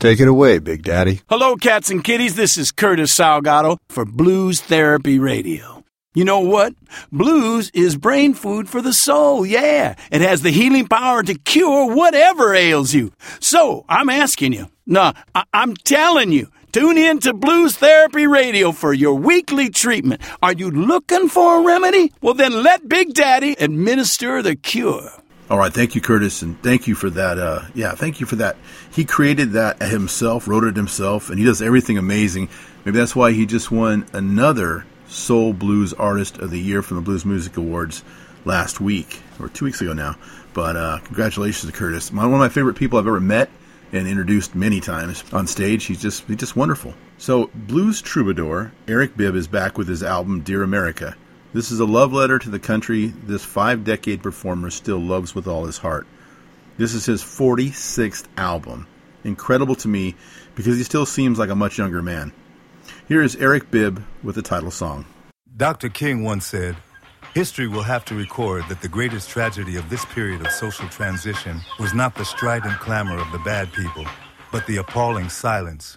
Take 0.00 0.18
it 0.18 0.26
away, 0.26 0.58
Big 0.58 0.82
Daddy. 0.82 1.20
Hello, 1.28 1.54
cats 1.54 1.90
and 1.90 2.02
kitties. 2.02 2.34
This 2.34 2.56
is 2.56 2.72
Curtis 2.72 3.16
Salgado 3.16 3.78
for 3.88 4.04
Blues 4.04 4.60
Therapy 4.60 5.20
Radio. 5.20 5.84
You 6.14 6.24
know 6.24 6.40
what? 6.40 6.74
Blues 7.12 7.70
is 7.72 7.96
brain 7.96 8.34
food 8.34 8.68
for 8.68 8.82
the 8.82 8.92
soul. 8.92 9.46
Yeah. 9.46 9.94
It 10.10 10.20
has 10.20 10.42
the 10.42 10.50
healing 10.50 10.86
power 10.88 11.22
to 11.22 11.34
cure 11.38 11.94
whatever 11.94 12.52
ails 12.52 12.92
you. 12.92 13.12
So 13.40 13.84
I'm 13.88 14.10
asking 14.10 14.52
you. 14.52 14.68
No, 14.84 15.12
I- 15.34 15.44
I'm 15.54 15.74
telling 15.76 16.32
you. 16.32 16.48
Tune 16.72 16.96
in 16.96 17.18
to 17.18 17.34
Blues 17.34 17.76
Therapy 17.76 18.26
Radio 18.26 18.72
for 18.72 18.94
your 18.94 19.12
weekly 19.12 19.68
treatment. 19.68 20.22
Are 20.42 20.54
you 20.54 20.70
looking 20.70 21.28
for 21.28 21.60
a 21.60 21.66
remedy? 21.66 22.14
Well, 22.22 22.32
then 22.32 22.62
let 22.62 22.88
Big 22.88 23.12
Daddy 23.12 23.54
administer 23.60 24.40
the 24.40 24.56
cure. 24.56 25.10
All 25.50 25.58
right, 25.58 25.70
thank 25.70 25.94
you, 25.94 26.00
Curtis, 26.00 26.40
and 26.40 26.60
thank 26.62 26.86
you 26.86 26.94
for 26.94 27.10
that. 27.10 27.38
Uh, 27.38 27.64
yeah, 27.74 27.94
thank 27.94 28.20
you 28.20 28.26
for 28.26 28.36
that. 28.36 28.56
He 28.90 29.04
created 29.04 29.52
that 29.52 29.82
himself, 29.82 30.48
wrote 30.48 30.64
it 30.64 30.74
himself, 30.74 31.28
and 31.28 31.38
he 31.38 31.44
does 31.44 31.60
everything 31.60 31.98
amazing. 31.98 32.48
Maybe 32.86 32.96
that's 32.96 33.14
why 33.14 33.32
he 33.32 33.44
just 33.44 33.70
won 33.70 34.06
another 34.14 34.86
Soul 35.08 35.52
Blues 35.52 35.92
Artist 35.92 36.38
of 36.38 36.50
the 36.50 36.58
Year 36.58 36.80
from 36.80 36.96
the 36.96 37.02
Blues 37.02 37.26
Music 37.26 37.54
Awards 37.58 38.02
last 38.46 38.80
week 38.80 39.20
or 39.38 39.50
two 39.50 39.66
weeks 39.66 39.82
ago 39.82 39.92
now. 39.92 40.16
But 40.54 40.76
uh, 40.76 41.00
congratulations 41.04 41.70
to 41.70 41.76
Curtis, 41.76 42.10
one 42.10 42.24
of 42.24 42.30
my 42.32 42.48
favorite 42.48 42.76
people 42.76 42.98
I've 42.98 43.06
ever 43.06 43.20
met 43.20 43.50
and 43.92 44.08
introduced 44.08 44.54
many 44.54 44.80
times 44.80 45.22
on 45.32 45.46
stage. 45.46 45.84
He's 45.84 46.00
just 46.00 46.24
he's 46.26 46.38
just 46.38 46.56
wonderful. 46.56 46.94
So, 47.18 47.50
blues 47.54 48.02
troubadour 48.02 48.72
Eric 48.88 49.16
Bibb 49.16 49.34
is 49.34 49.46
back 49.46 49.78
with 49.78 49.88
his 49.88 50.02
album 50.02 50.40
Dear 50.40 50.62
America. 50.62 51.16
This 51.52 51.70
is 51.70 51.80
a 51.80 51.84
love 51.84 52.12
letter 52.12 52.38
to 52.38 52.50
the 52.50 52.58
country 52.58 53.06
this 53.06 53.44
five 53.44 53.84
decade 53.84 54.22
performer 54.22 54.70
still 54.70 54.98
loves 54.98 55.34
with 55.34 55.46
all 55.46 55.66
his 55.66 55.78
heart. 55.78 56.06
This 56.78 56.94
is 56.94 57.04
his 57.04 57.22
46th 57.22 58.24
album. 58.38 58.86
Incredible 59.24 59.74
to 59.76 59.88
me 59.88 60.16
because 60.54 60.76
he 60.78 60.82
still 60.82 61.06
seems 61.06 61.38
like 61.38 61.50
a 61.50 61.54
much 61.54 61.78
younger 61.78 62.02
man. 62.02 62.32
Here 63.06 63.22
is 63.22 63.36
Eric 63.36 63.70
Bibb 63.70 64.02
with 64.22 64.34
the 64.34 64.42
title 64.42 64.70
song. 64.70 65.04
Dr. 65.54 65.90
King 65.90 66.24
once 66.24 66.46
said, 66.46 66.76
History 67.34 67.66
will 67.66 67.82
have 67.82 68.04
to 68.06 68.14
record 68.14 68.64
that 68.68 68.82
the 68.82 68.88
greatest 68.88 69.30
tragedy 69.30 69.76
of 69.76 69.88
this 69.88 70.04
period 70.04 70.42
of 70.42 70.52
social 70.52 70.86
transition 70.90 71.62
was 71.80 71.94
not 71.94 72.14
the 72.14 72.26
strident 72.26 72.78
clamor 72.78 73.18
of 73.18 73.32
the 73.32 73.38
bad 73.38 73.72
people, 73.72 74.04
but 74.50 74.66
the 74.66 74.76
appalling 74.76 75.30
silence 75.30 75.96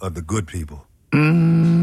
of 0.00 0.14
the 0.14 0.22
good 0.22 0.48
people. 0.48 0.84
America, 1.12 1.75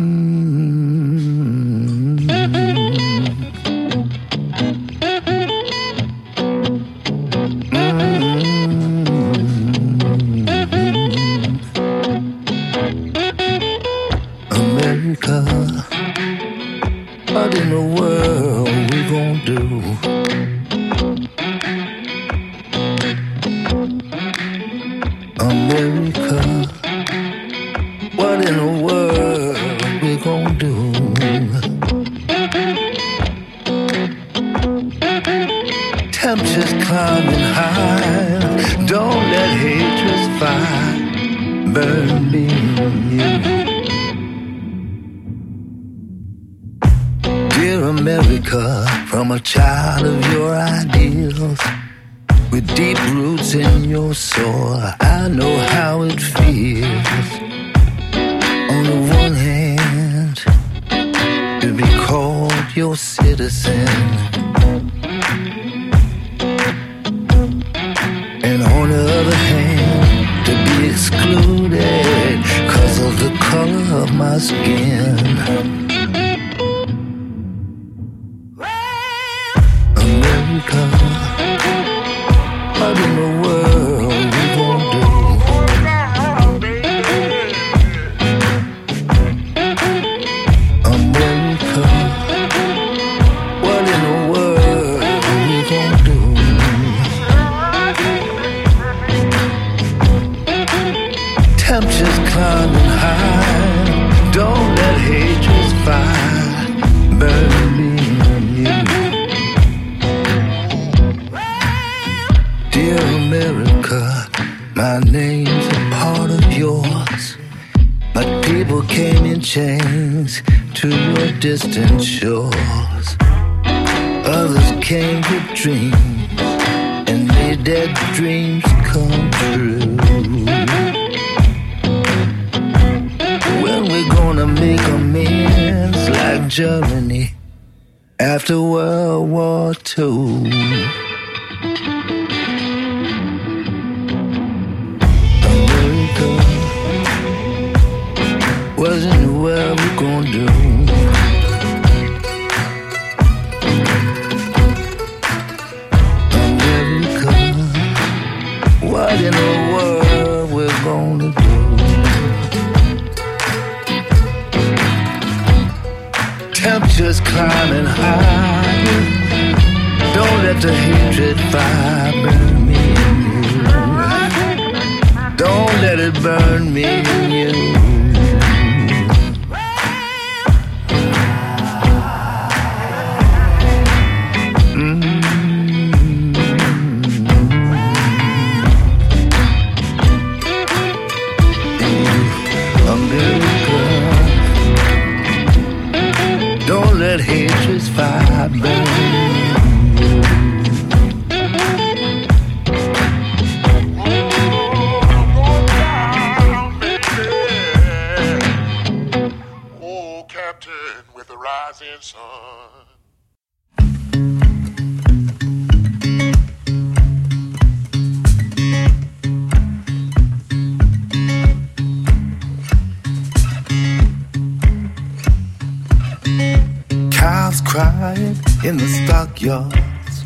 stockyards. 229.43 230.23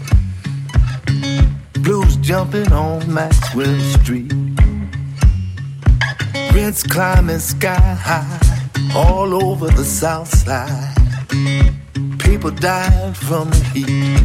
Blues 1.82 2.18
jumping 2.18 2.72
on 2.72 3.11
Maxwell 3.13 3.80
Street. 3.80 4.32
Rents 6.53 6.84
climbing 6.84 7.39
sky 7.39 7.95
high 7.99 8.39
all 8.95 9.34
over 9.43 9.68
the 9.70 9.84
south 9.84 10.30
side. 10.30 10.95
People 12.20 12.51
dying 12.51 13.13
from 13.13 13.49
the 13.49 13.63
heat. 13.74 14.24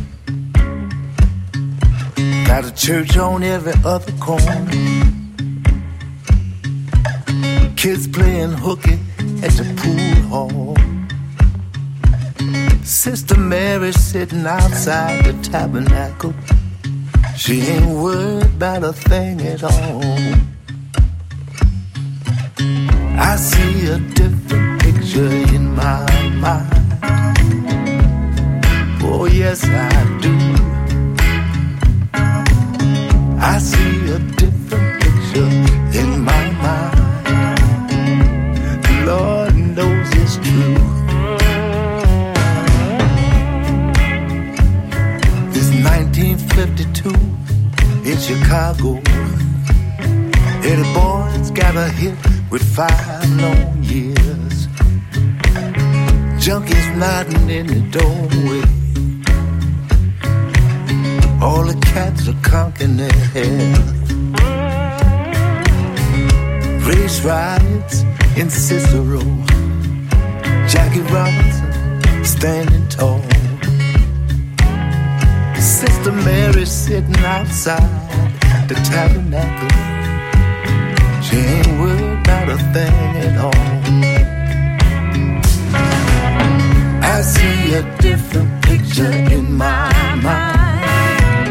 Got 2.47 2.65
a 2.67 2.75
church 2.75 3.17
on 3.17 3.43
every 3.43 3.75
other 3.85 4.13
corner. 4.21 4.67
Kids 7.77 8.07
playing 8.07 8.53
hooky 8.53 8.99
at 9.43 9.53
the 9.53 9.65
pool 9.77 10.23
hall. 10.29 10.92
Sister 12.85 13.39
Mary 13.39 13.93
sitting 13.93 14.45
outside 14.45 15.25
the 15.25 15.33
tabernacle. 15.51 16.35
She 17.37 17.61
ain't 17.63 17.87
worried 17.87 18.45
about 18.45 18.83
a 18.85 18.93
thing 18.93 19.41
at 19.43 19.63
all. 19.63 20.03
I 23.19 23.37
see 23.37 23.87
a 23.87 23.99
different 23.99 24.83
picture 24.83 25.33
in 25.55 25.75
my 25.75 26.07
mind. 26.37 26.99
Oh, 29.03 29.27
yes, 29.27 29.65
I 29.65 30.19
do. 30.21 30.33
I 33.41 33.59
see 33.59 34.11
a 34.11 34.19
different 34.19 35.03
picture 35.03 36.01
in 36.01 36.21
my 36.25 36.52
Chicago. 48.23 49.01
Eddie 50.63 50.95
Boyd's 50.95 51.51
got 51.51 51.75
a 51.75 51.89
hit 51.89 52.15
with 52.53 52.63
five 52.63 53.29
long 53.41 53.83
years. 53.83 54.69
Junkies 56.39 56.97
nodding 56.97 57.51
in 57.51 57.67
the 57.67 57.81
doorway. 57.91 58.63
All 61.43 61.65
the 61.65 61.77
cats 61.93 62.29
are 62.29 62.41
conking 62.43 62.97
their 62.97 63.11
hair. 63.35 63.75
Race 66.87 67.25
riots 67.25 68.05
in 68.37 68.49
Cicero. 68.51 69.21
Jackie 70.69 71.01
Robinson 71.11 72.25
standing 72.25 72.87
tall. 72.87 73.21
Sister 75.61 76.13
Mary 76.13 76.67
sitting 76.67 77.17
outside 77.25 78.02
the 78.75 78.81
tabernacle. 78.85 79.69
She 81.23 81.37
ain't 81.37 81.79
worried 81.81 82.21
about 82.21 82.49
a 82.49 82.59
thing 82.75 83.17
at 83.27 83.37
all. 83.45 83.73
I 87.03 87.21
see 87.23 87.75
a 87.75 87.83
different 87.99 88.63
picture 88.65 89.13
in 89.37 89.53
my 89.57 89.93
mind. 90.23 91.49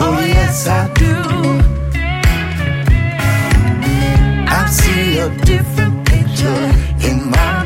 Oh, 0.00 0.20
yes, 0.36 0.66
I 0.66 0.88
do. 0.94 1.14
I 4.60 4.66
see 4.78 5.18
a 5.18 5.28
different 5.44 6.06
picture 6.08 6.62
in 7.08 7.30
my 7.30 7.36
mind. 7.36 7.63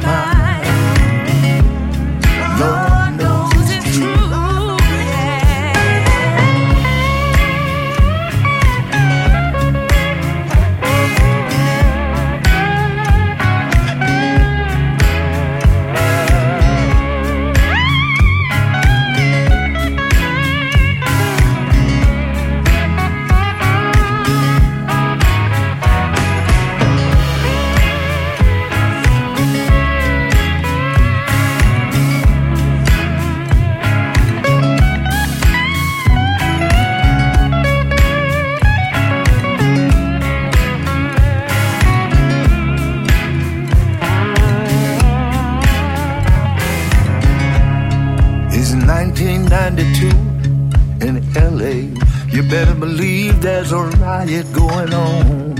There's 53.69 53.95
a 53.95 53.99
riot 53.99 54.51
going 54.53 54.95
on. 54.95 55.55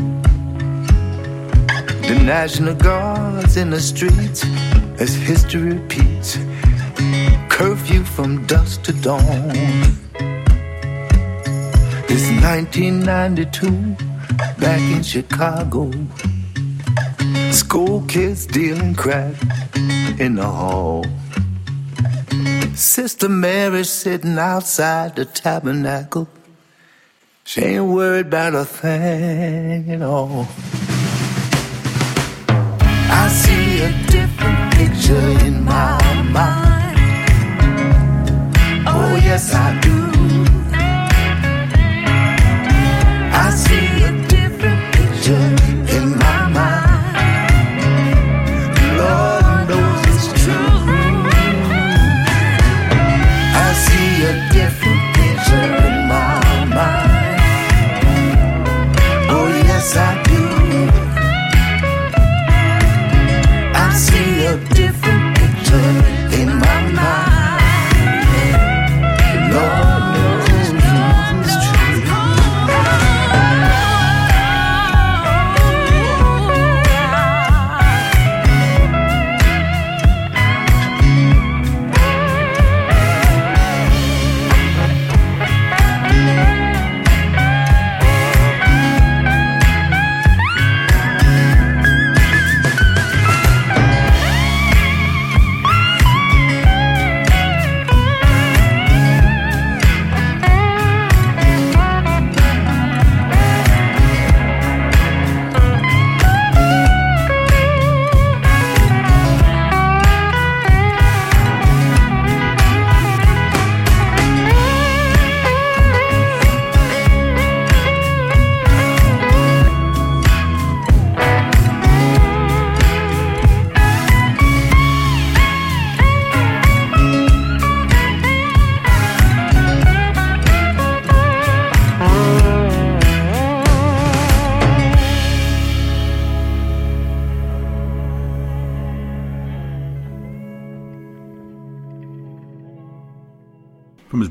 The 2.03 2.21
National 2.25 2.75
Guard's 2.75 3.57
in 3.57 3.71
the 3.71 3.81
streets 3.81 4.45
as 4.99 5.15
history 5.15 5.73
repeats. 5.75 6.39
Curfew 7.51 8.05
from 8.05 8.47
dusk 8.47 8.85
to 8.85 8.93
dawn. 8.93 9.51
It's 12.09 12.29
1992 12.43 13.97
back 14.59 14.81
in 14.81 15.03
Chicago. 15.03 15.91
School 17.51 18.03
kids 18.09 18.47
dealing 18.47 18.95
crack 18.95 19.35
in 20.19 20.37
the 20.37 20.47
hall. 20.47 21.05
Sister 22.75 23.29
Mary 23.29 23.85
sitting 23.85 24.39
outside 24.39 25.17
the 25.17 25.27
tabernacle. 25.27 26.29
She 27.49 27.63
ain't 27.63 27.87
worried 27.87 28.27
about 28.27 28.55
a 28.55 28.67
thing 28.67 29.91
at 29.91 30.03
all. 30.03 30.47
I 32.47 33.29
see 33.29 33.81
a 33.89 33.91
different 34.11 34.75
picture 34.75 35.47
in 35.47 35.65
my 35.65 35.99
mind. 36.31 36.99
Oh, 38.87 39.17
yes, 39.25 39.55
I 39.55 39.81
do. 39.81 40.08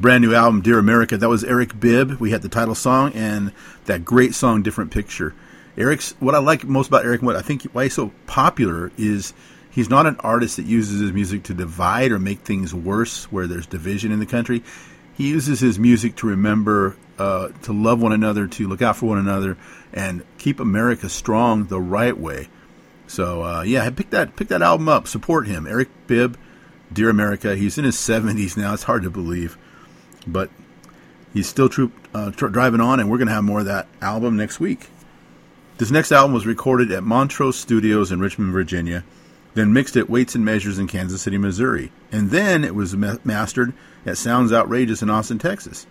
Brand 0.08 0.24
new 0.24 0.34
album 0.34 0.62
Dear 0.62 0.80
America. 0.80 1.18
That 1.18 1.28
was 1.28 1.44
Eric 1.44 1.78
Bibb. 1.78 2.12
We 2.12 2.32
had 2.32 2.42
the 2.42 2.48
title 2.48 2.76
song 2.76 3.12
and 3.12 3.52
that 3.88 4.06
great 4.06 4.34
song 4.34 4.62
Different 4.62 4.90
Picture. 4.90 5.36
Eric's 5.78 6.16
what 6.22 6.34
I 6.34 6.38
like 6.38 6.64
most 6.64 6.88
about 6.88 7.04
Eric, 7.04 7.22
what 7.22 7.36
I 7.36 7.42
think 7.42 7.64
why 7.74 7.84
he's 7.84 7.96
so 7.96 8.14
popular 8.26 8.90
is 8.98 9.34
he's 9.70 9.90
not 9.90 10.06
an 10.06 10.16
artist 10.22 10.56
that 10.56 10.66
uses 10.66 11.02
his 11.02 11.12
music 11.12 11.44
to 11.44 11.54
divide 11.54 12.14
or 12.14 12.20
make 12.20 12.40
things 12.40 12.74
worse 12.74 13.30
where 13.34 13.48
there's 13.48 13.66
division 13.66 14.14
in 14.14 14.20
the 14.20 14.26
country. 14.26 14.64
He 15.14 15.28
uses 15.28 15.60
his 15.60 15.78
music 15.78 16.16
to 16.16 16.28
remember 16.28 16.96
uh, 17.20 17.50
to 17.64 17.74
love 17.74 18.02
one 18.02 18.14
another, 18.14 18.48
to 18.48 18.66
look 18.66 18.82
out 18.82 18.96
for 18.96 19.08
one 19.08 19.18
another, 19.18 19.58
and 19.92 20.24
keep 20.38 20.62
America 20.62 21.10
strong 21.10 21.66
the 21.66 21.82
right 21.82 22.18
way. 22.18 22.48
So 23.08 23.44
uh, 23.44 23.64
yeah, 23.64 23.90
pick 23.90 24.12
that 24.12 24.38
pick 24.38 24.48
that 24.48 24.62
album 24.62 24.88
up. 24.88 25.06
Support 25.06 25.48
him, 25.48 25.68
Eric 25.68 25.90
Bibb, 26.08 26.38
Dear 26.94 27.10
America. 27.10 27.58
He's 27.58 27.78
in 27.78 27.84
his 27.84 27.98
70s 27.98 28.56
now. 28.56 28.74
It's 28.74 28.84
hard 28.84 29.04
to 29.04 29.10
believe, 29.10 29.58
but 30.28 30.50
he's 31.34 31.48
still 31.48 31.70
troop, 31.70 31.94
uh, 32.14 32.32
tr- 32.32 32.48
driving 32.48 32.82
on, 32.82 33.00
and 33.00 33.10
we're 33.10 33.18
going 33.18 33.28
to 33.28 33.34
have 33.34 33.44
more 33.44 33.60
of 33.60 33.66
that 33.66 33.88
album 34.02 34.38
next 34.38 34.60
week. 34.60 34.90
This 35.78 35.92
next 35.92 36.12
album 36.12 36.34
was 36.34 36.46
recorded 36.46 36.92
at 36.92 37.04
Montrose 37.04 37.58
Studios 37.58 38.12
in 38.12 38.20
Richmond, 38.20 38.52
Virginia, 38.52 39.04
then 39.54 39.74
mixed 39.74 39.96
at 39.96 40.10
Weights 40.10 40.36
and 40.36 40.44
Measures 40.44 40.80
in 40.80 40.88
Kansas 40.88 41.22
City, 41.22 41.38
Missouri, 41.38 41.92
and 42.12 42.32
then 42.32 42.64
it 42.64 42.76
was 42.76 42.96
ma- 42.96 43.18
mastered 43.24 43.74
at 44.06 44.18
Sounds 44.18 44.52
Outrageous 44.52 45.02
in 45.02 45.10
Austin, 45.10 45.40
Texas. 45.40 45.86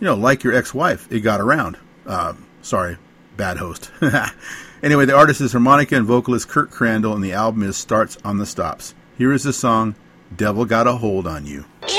You 0.00 0.06
know, 0.06 0.14
like 0.14 0.42
your 0.42 0.54
ex-wife, 0.54 1.06
it 1.10 1.20
got 1.20 1.40
around. 1.40 1.76
Uh, 2.06 2.34
sorry, 2.62 2.96
bad 3.36 3.58
host. 3.58 3.90
anyway, 4.82 5.04
the 5.04 5.16
artist 5.16 5.40
is 5.42 5.52
harmonica 5.52 5.96
and 5.96 6.06
vocalist 6.06 6.48
Kurt 6.48 6.70
Crandall, 6.70 7.14
and 7.14 7.22
the 7.22 7.32
album 7.32 7.62
is 7.62 7.76
Starts 7.76 8.16
on 8.24 8.38
the 8.38 8.46
Stops. 8.46 8.94
Here 9.18 9.32
is 9.32 9.42
the 9.44 9.52
song 9.52 9.94
"Devil 10.34 10.64
Got 10.64 10.86
a 10.86 10.92
Hold 10.92 11.26
on 11.26 11.44
You." 11.46 11.66
Yo, 11.82 11.96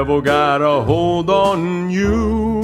Devil 0.00 0.22
got 0.22 0.62
a 0.62 0.80
hold 0.80 1.28
on 1.28 1.90
you. 1.90 2.62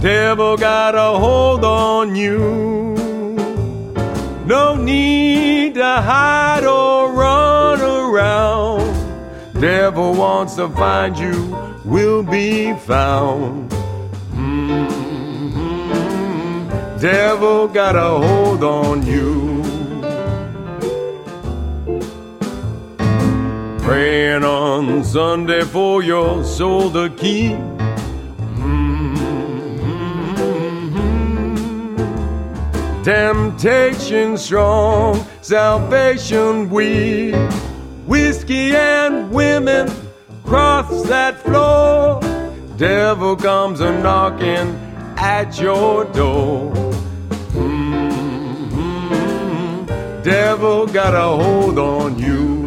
Devil 0.00 0.56
got 0.56 0.94
a 0.94 1.18
hold 1.18 1.66
on 1.66 2.16
you. 2.16 2.94
No 4.46 4.74
need 4.74 5.74
to 5.74 5.84
hide 5.84 6.64
or 6.64 7.12
run 7.12 7.82
around. 7.82 9.60
Devil 9.60 10.14
wants 10.14 10.54
to 10.54 10.70
find 10.70 11.14
you, 11.18 11.54
will 11.84 12.22
be 12.22 12.72
found. 12.72 13.70
Hmm, 14.32 14.86
hmm, 14.86 15.90
hmm. 15.90 16.98
Devil 16.98 17.68
got 17.68 17.96
a 17.96 18.26
hold 18.26 18.64
on 18.64 19.04
you. 19.04 19.49
Praying 23.90 24.44
on 24.44 25.02
Sunday 25.02 25.62
for 25.62 26.00
your 26.00 26.44
soul 26.44 26.92
to 26.92 27.10
keep. 27.10 27.58
Mm-hmm. 28.54 29.42
Temptation 33.02 34.38
strong, 34.38 35.26
salvation 35.42 36.70
weak. 36.70 37.34
Whiskey 38.06 38.76
and 38.76 39.28
women 39.32 39.90
cross 40.44 41.02
that 41.08 41.40
floor. 41.42 42.20
Devil 42.76 43.34
comes 43.34 43.80
a 43.80 43.90
knocking 44.00 44.78
at 45.16 45.58
your 45.58 46.04
door. 46.04 46.72
Mm-hmm. 47.58 49.02
Devil 50.22 50.86
got 50.86 51.12
a 51.12 51.42
hold 51.42 51.76
on 51.76 52.16
you. 52.16 52.59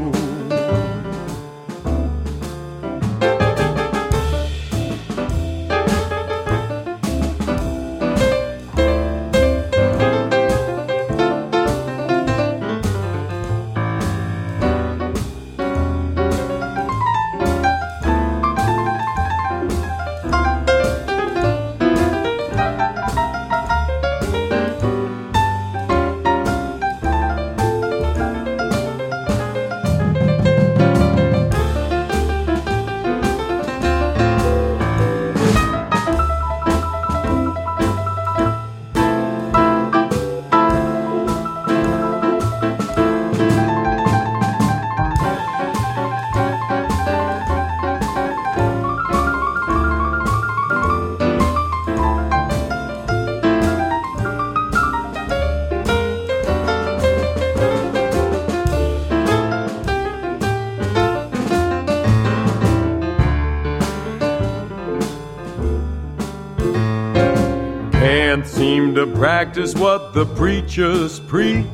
Practice 69.44 69.76
what 69.76 70.14
the 70.14 70.26
preachers 70.38 71.20
preach. 71.20 71.66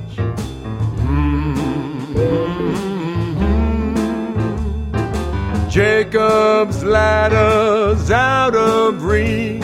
Mm-hmm. 1.05 1.69
Jacob's 5.69 6.83
ladder's 6.83 8.09
out 8.09 8.55
of 8.55 9.03
reach. 9.03 9.61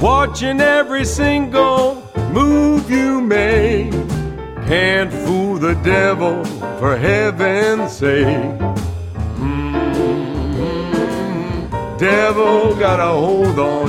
Watching 0.00 0.62
every 0.62 1.04
single 1.04 2.02
move 2.32 2.90
you 2.90 3.20
make. 3.20 3.92
Can't 4.66 5.12
fool 5.12 5.58
the 5.58 5.74
devil 5.84 6.42
for 6.78 6.96
heaven's 6.96 7.92
sake. 7.92 8.58
Mm-hmm. 9.36 10.38
Devil 11.98 12.74
got 12.76 13.00
a 13.00 13.12
hold 13.12 13.58
on 13.58 13.87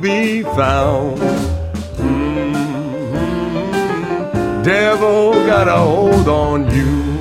be 0.00 0.42
found. 0.42 1.18
Mhm. 1.98 2.52
Devil 4.62 5.32
got 5.46 5.68
a 5.68 5.76
hold 5.76 6.28
on 6.28 6.70
you. 6.74 7.15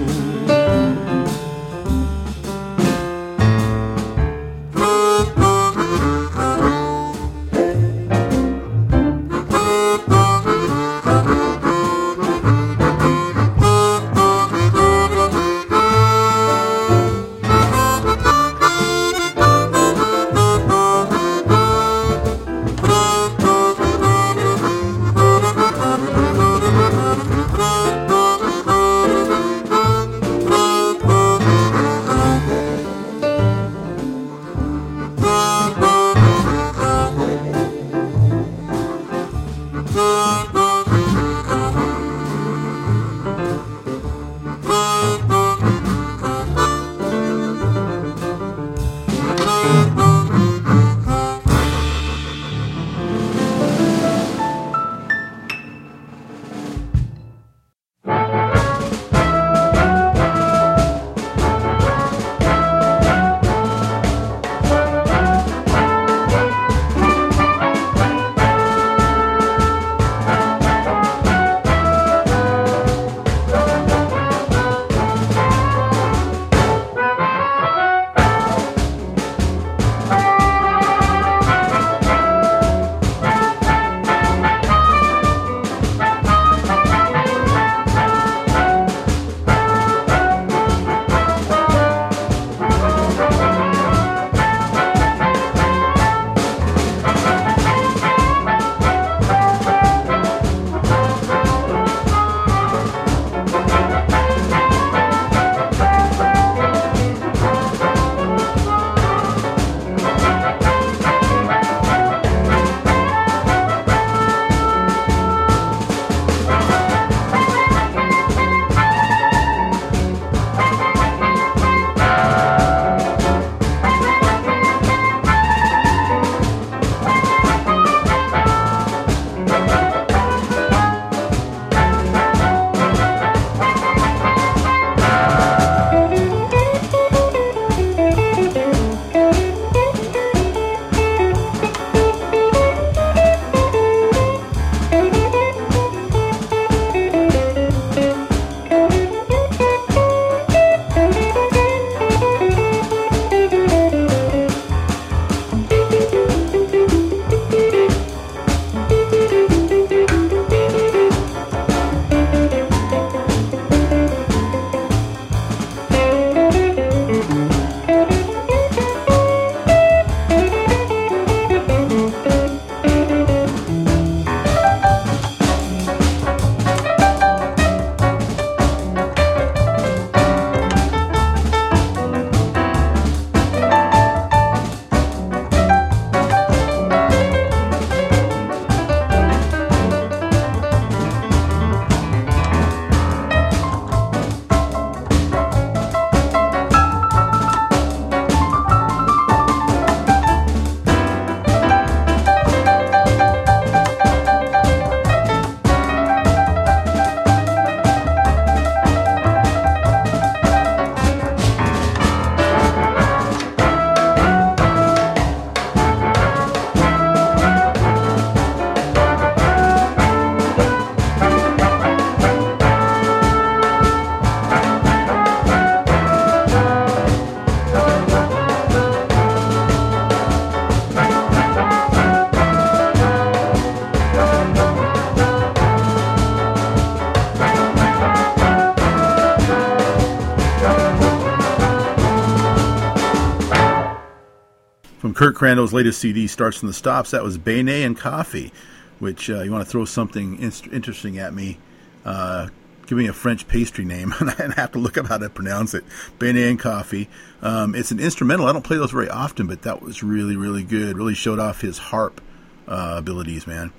Crandall's 245.36 245.74
latest 245.74 246.00
CD, 246.00 246.28
Starts 246.28 246.58
from 246.58 246.68
the 246.68 246.74
Stops, 246.74 247.12
that 247.12 247.24
was 247.24 247.38
Beignet 247.38 247.86
and 247.86 247.98
Coffee, 247.98 248.52
which 249.00 249.30
uh, 249.30 249.44
you 249.44 249.52
want 249.52 249.64
to 249.64 249.70
throw 249.70 249.86
something 249.86 250.40
in- 250.40 250.72
interesting 250.72 251.20
at 251.20 251.34
me. 251.34 251.60
Uh, 252.06 252.48
give 252.88 252.98
me 252.98 253.08
a 253.08 253.14
French 253.14 253.48
pastry 253.48 253.84
name, 253.84 254.14
and 254.20 254.30
I 254.40 254.54
have 254.56 254.72
to 254.72 254.80
look 254.80 254.98
up 254.98 255.08
how 255.08 255.18
to 255.18 255.30
pronounce 255.30 255.74
it. 255.74 255.84
Beignet 256.18 256.50
and 256.50 256.60
Coffee. 256.60 257.10
Um, 257.42 257.76
it's 257.76 257.92
an 257.92 258.00
instrumental. 258.00 258.48
I 258.48 258.54
don't 258.54 258.64
play 258.64 258.78
those 258.78 258.92
very 258.92 259.10
often, 259.10 259.46
but 259.46 259.64
that 259.64 259.82
was 259.82 260.02
really, 260.02 260.38
really 260.38 260.64
good. 260.64 260.98
Really 260.98 261.14
showed 261.14 261.40
off 261.40 261.62
his 261.62 261.78
harp 261.78 262.22
uh, 262.68 262.96
abilities, 262.98 263.46
man. 263.46 263.74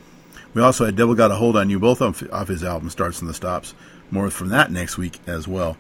We 0.53 0.63
also 0.63 0.85
had 0.85 0.97
Devil 0.97 1.15
Got 1.15 1.31
a 1.31 1.37
Hold 1.37 1.57
on 1.57 1.71
You, 1.71 1.81
both 1.81 2.03
off, 2.03 2.49
his 2.49 2.63
album, 2.63 2.91
Starts 2.91 3.21
and 3.21 3.31
the 3.31 3.35
Stops. 3.35 3.75
More 4.11 4.31
from 4.31 4.51
that 4.51 4.71
next 4.71 4.99
week 4.99 5.19
as 5.27 5.49
well. 5.49 5.79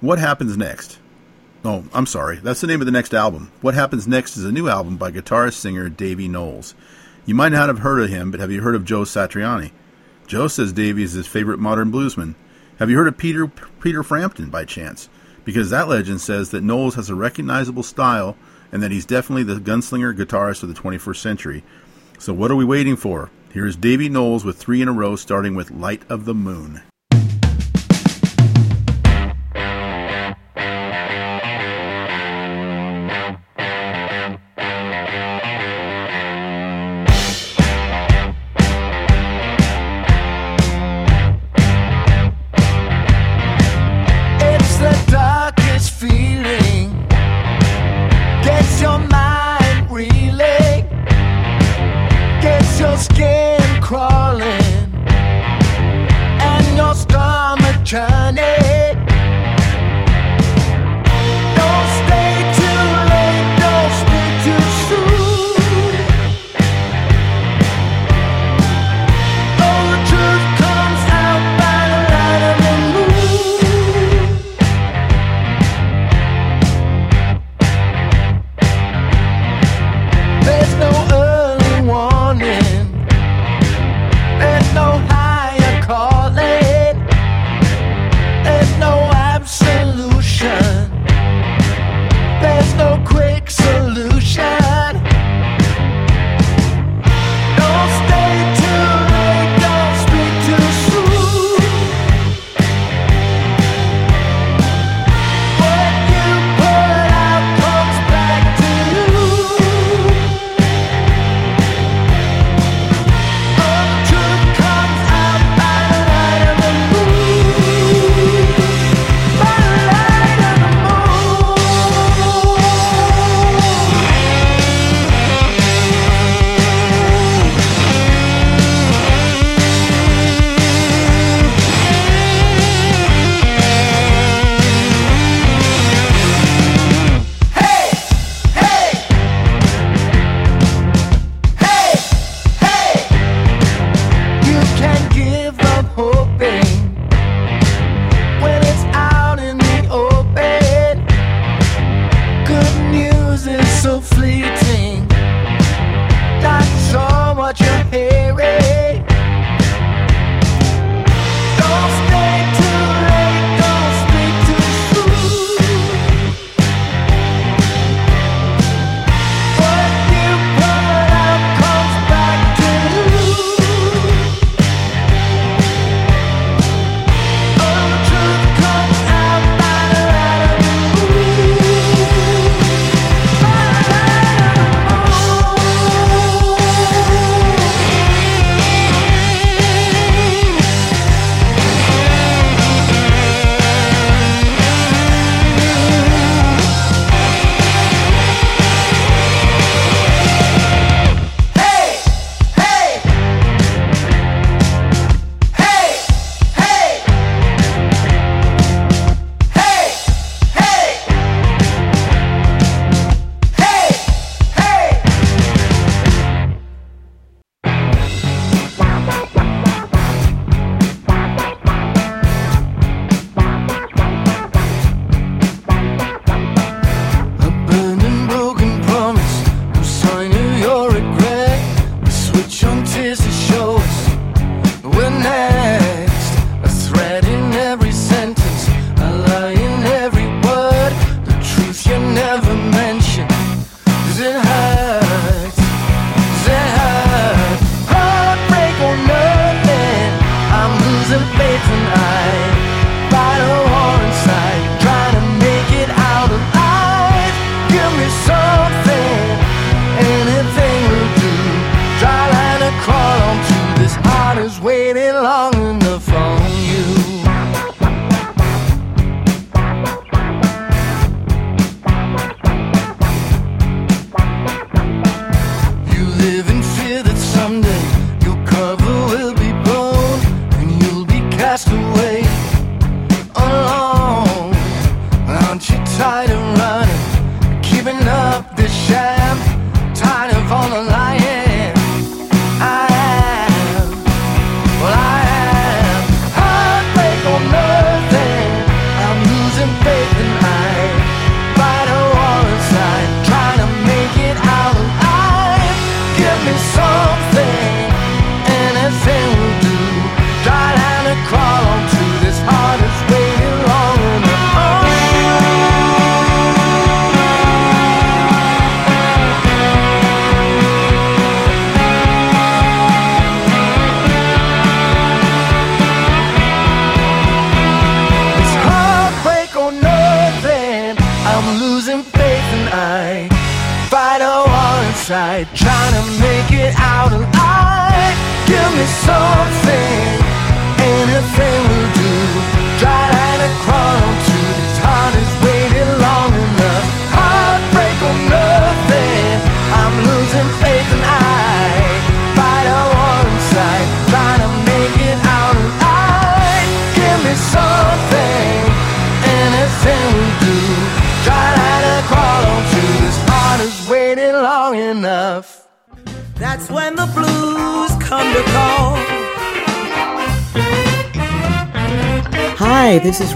What 0.00 0.18
happens 0.18 0.56
next? 0.56 0.99
Oh, 1.62 1.84
I'm 1.92 2.06
sorry. 2.06 2.36
That's 2.36 2.62
the 2.62 2.66
name 2.66 2.80
of 2.80 2.86
the 2.86 2.92
next 2.92 3.12
album. 3.12 3.52
What 3.60 3.74
Happens 3.74 4.08
Next 4.08 4.38
is 4.38 4.44
a 4.44 4.52
new 4.52 4.68
album 4.68 4.96
by 4.96 5.10
guitarist 5.10 5.54
singer 5.54 5.90
Davey 5.90 6.26
Knowles. 6.26 6.74
You 7.26 7.34
might 7.34 7.52
not 7.52 7.68
have 7.68 7.80
heard 7.80 8.00
of 8.00 8.08
him, 8.08 8.30
but 8.30 8.40
have 8.40 8.50
you 8.50 8.62
heard 8.62 8.74
of 8.74 8.86
Joe 8.86 9.02
Satriani? 9.02 9.70
Joe 10.26 10.48
says 10.48 10.72
Davey 10.72 11.02
is 11.02 11.12
his 11.12 11.26
favorite 11.26 11.58
modern 11.58 11.92
bluesman. 11.92 12.34
Have 12.78 12.88
you 12.88 12.96
heard 12.96 13.08
of 13.08 13.18
Peter 13.18 13.46
Peter 13.46 14.02
Frampton 14.02 14.48
by 14.48 14.64
chance? 14.64 15.10
Because 15.44 15.68
that 15.68 15.86
legend 15.86 16.22
says 16.22 16.50
that 16.50 16.62
Knowles 16.62 16.94
has 16.94 17.10
a 17.10 17.14
recognizable 17.14 17.82
style 17.82 18.36
and 18.72 18.82
that 18.82 18.90
he's 18.90 19.04
definitely 19.04 19.42
the 19.42 19.60
gunslinger 19.60 20.16
guitarist 20.16 20.62
of 20.62 20.70
the 20.70 20.80
21st 20.80 21.16
century. 21.16 21.64
So 22.18 22.32
what 22.32 22.50
are 22.50 22.56
we 22.56 22.64
waiting 22.64 22.96
for? 22.96 23.30
Here 23.52 23.66
is 23.66 23.76
Davey 23.76 24.08
Knowles 24.08 24.46
with 24.46 24.56
three 24.56 24.80
in 24.80 24.88
a 24.88 24.92
row, 24.92 25.14
starting 25.14 25.54
with 25.54 25.70
Light 25.70 26.08
of 26.08 26.24
the 26.24 26.34
Moon. 26.34 26.80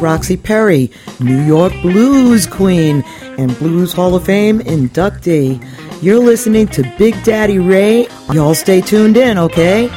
Roxy 0.04 0.36
Perry, 0.36 0.90
New 1.18 1.42
York 1.46 1.72
Blues 1.80 2.46
Queen, 2.46 3.02
and 3.38 3.58
Blues 3.58 3.94
Hall 3.94 4.14
of 4.14 4.26
Fame 4.26 4.60
inductee. 4.60 5.58
You're 6.02 6.18
listening 6.18 6.68
to 6.68 6.82
Big 6.98 7.14
Daddy 7.24 7.58
Ray. 7.58 8.06
Y'all 8.30 8.54
stay 8.54 8.82
tuned 8.82 9.16
in, 9.16 9.38
okay? 9.38 9.88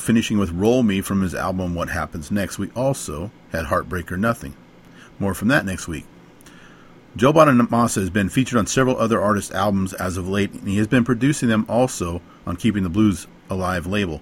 Finishing 0.00 0.38
with 0.38 0.50
Roll 0.50 0.82
Me 0.82 1.00
from 1.02 1.22
his 1.22 1.36
album 1.36 1.72
What 1.76 1.88
Happens 1.88 2.32
Next. 2.32 2.58
We 2.58 2.68
also 2.74 3.30
had 3.52 3.66
Heartbreak 3.66 4.10
or 4.10 4.16
Nothing. 4.16 4.54
More 5.20 5.34
from 5.34 5.46
that 5.48 5.64
next 5.64 5.86
week. 5.86 6.04
Joe 7.14 7.32
Bonamassa 7.32 8.00
has 8.00 8.10
been 8.10 8.28
featured 8.28 8.58
on 8.58 8.66
several 8.66 8.98
other 8.98 9.20
artists' 9.20 9.52
albums 9.52 9.92
as 9.92 10.16
of 10.16 10.26
late, 10.26 10.52
and 10.52 10.66
he 10.66 10.78
has 10.78 10.88
been 10.88 11.04
producing 11.04 11.48
them 11.48 11.64
also 11.68 12.20
on 12.44 12.56
Keeping 12.56 12.82
the 12.82 12.88
Blues 12.88 13.28
Alive 13.48 13.86
label. 13.86 14.20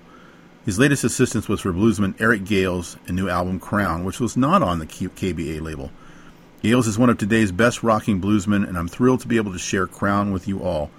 His 0.66 0.78
latest 0.78 1.05
assistance 1.05 1.49
was 1.49 1.62
for 1.62 1.73
bluesman 1.73 2.20
Eric 2.20 2.45
Gales' 2.45 2.99
and 3.07 3.16
new 3.16 3.31
album 3.31 3.61
Crown, 3.61 4.05
which 4.05 4.20
was 4.20 4.37
not 4.37 4.62
on 4.62 4.78
the 4.78 4.85
KBA 4.85 5.62
label. 5.62 5.91
Gales 6.62 6.87
is 6.87 6.99
one 6.99 7.09
of 7.09 7.16
today's 7.16 7.51
best 7.51 7.82
rocking 7.82 8.20
bluesmen, 8.20 8.69
and 8.69 8.77
I'm 8.77 8.89
thrilled 8.89 9.20
to 9.20 9.28
be 9.28 9.39
able 9.39 9.53
to 9.53 9.59
share 9.59 9.87
Crown 9.87 10.32
with 10.32 10.47
you 10.47 10.62
all. 10.62 10.91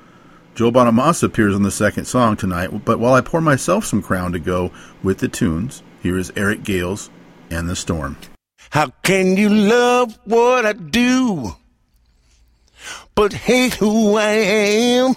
Joe 0.53 0.69
Bonamassa 0.71 1.23
appears 1.23 1.55
on 1.55 1.63
the 1.63 1.71
second 1.71 2.05
song 2.05 2.35
tonight, 2.35 2.83
but 2.83 2.99
while 2.99 3.13
I 3.13 3.21
pour 3.21 3.39
myself 3.39 3.85
some 3.85 4.01
Crown 4.01 4.33
to 4.33 4.39
go 4.39 4.71
with 5.01 5.19
the 5.19 5.29
tunes, 5.29 5.81
here 6.03 6.17
is 6.17 6.31
Eric 6.35 6.63
Gales 6.63 7.09
and 7.49 7.69
the 7.69 7.75
Storm. 7.75 8.17
How 8.69 8.87
can 9.01 9.37
you 9.37 9.49
love 9.49 10.17
what 10.25 10.65
I 10.65 10.73
do, 10.73 11.55
but 13.15 13.31
hate 13.33 13.75
who 13.75 14.15
I 14.17 14.31
am? 14.31 15.15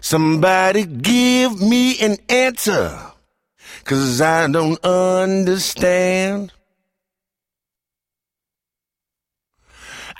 Somebody 0.00 0.86
give 0.86 1.60
me 1.60 1.98
an 2.00 2.16
answer, 2.28 2.98
cause 3.84 4.20
I 4.20 4.46
don't 4.48 4.82
understand. 4.82 6.52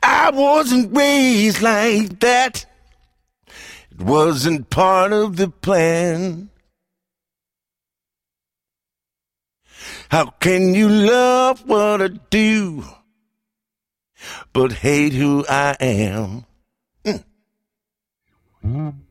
I 0.08 0.30
wasn't 0.30 0.96
raised 0.96 1.62
like 1.62 2.20
that. 2.20 2.64
It 3.90 4.00
wasn't 4.00 4.70
part 4.70 5.12
of 5.12 5.36
the 5.36 5.48
plan. 5.48 6.50
How 10.08 10.26
can 10.26 10.74
you 10.74 10.88
love 10.88 11.66
what 11.66 12.00
I 12.00 12.08
do, 12.08 12.84
but 14.52 14.72
hate 14.72 15.12
who 15.12 15.44
I 15.48 15.76
am? 15.80 16.44
Mm. 17.04 17.24
How 18.62 19.05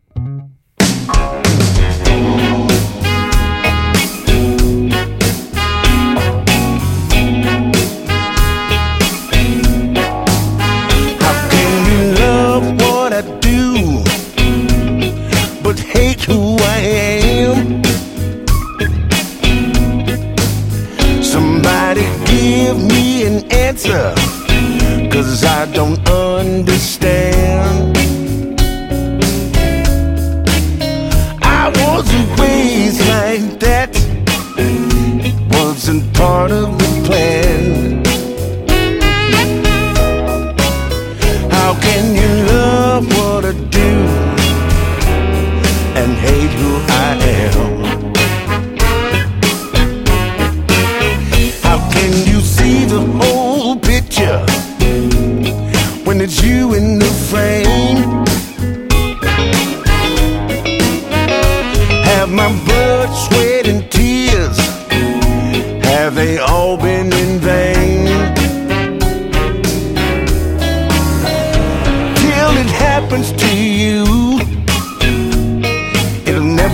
answer, 23.75 24.13
cause 25.11 25.43
I 25.43 25.65
don't 25.73 25.99
understand. 26.09 27.97
I 31.41 31.67
wasn't 31.83 32.39
raised 32.39 33.01
like 33.01 33.59
that, 33.59 33.89
it 34.57 35.35
wasn't 35.53 36.13
part 36.13 36.51
of 36.51 36.77
the 36.77 36.84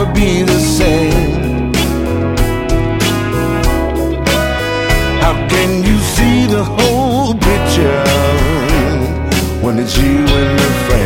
never 0.01 0.13
be 0.13 0.43
the 0.43 0.59
same. 0.59 1.73
How 5.21 5.33
can 5.47 5.83
you 5.83 5.97
see 5.99 6.45
the 6.47 6.63
whole 6.63 7.33
picture 7.33 8.03
when 9.61 9.79
it's 9.79 9.97
you 9.97 10.19
in 10.19 10.55
the 10.55 10.71
frame? 10.87 11.00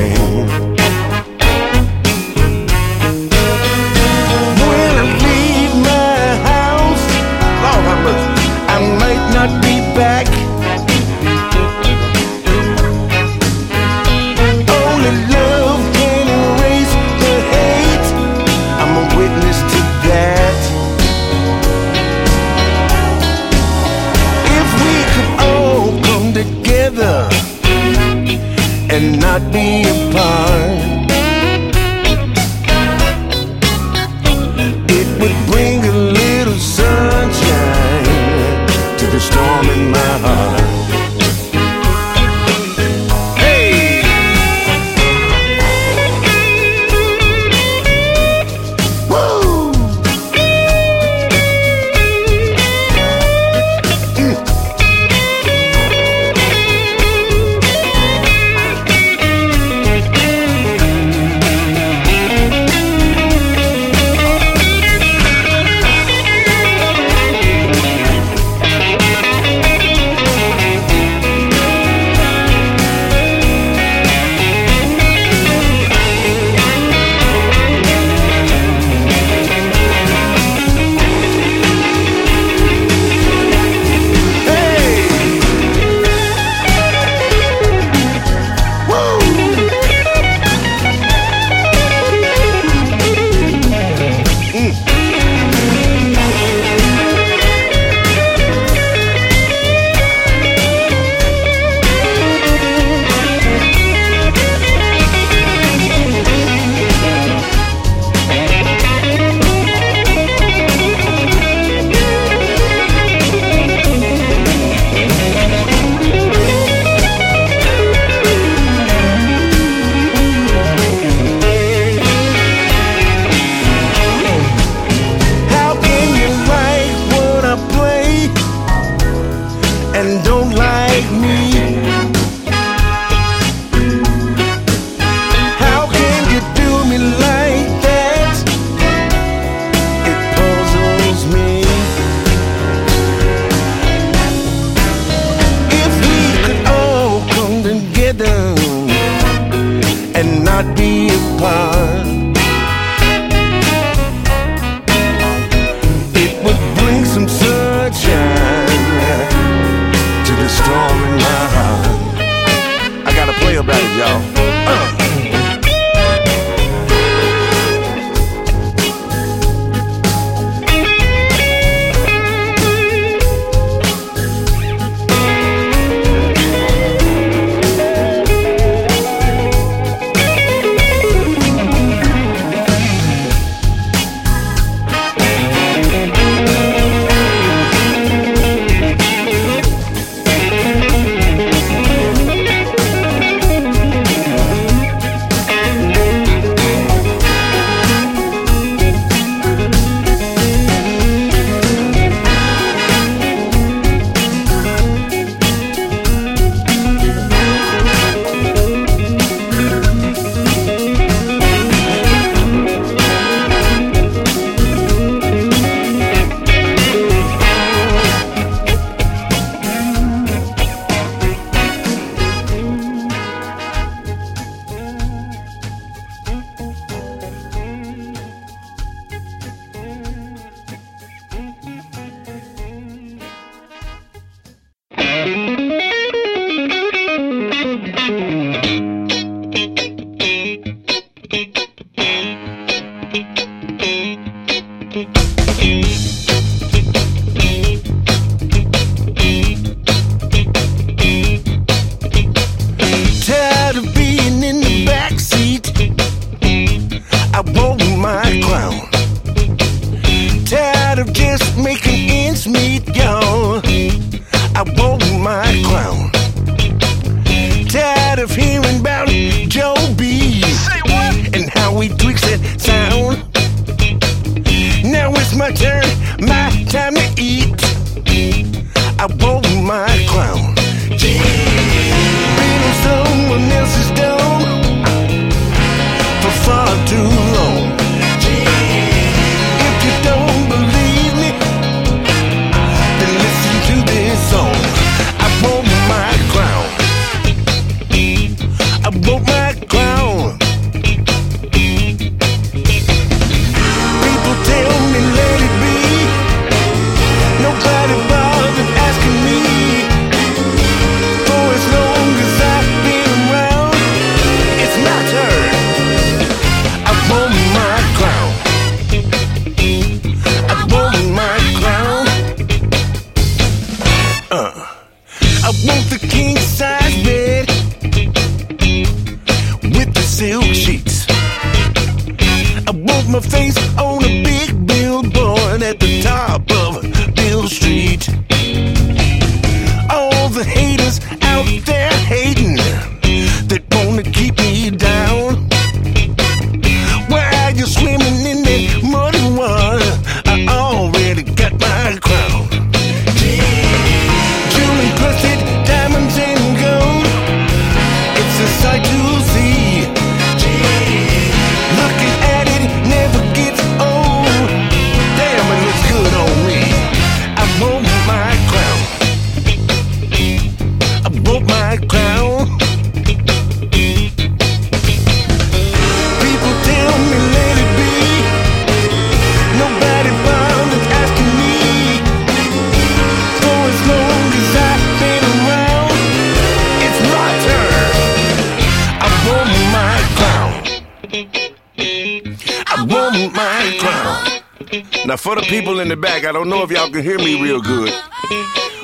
I 396.25 396.31
don't 396.31 396.49
know 396.49 396.63
if 396.63 396.71
y'all 396.71 396.89
can 396.89 397.03
hear 397.03 397.19
me 397.19 397.39
real 397.39 397.61
good, 397.61 397.93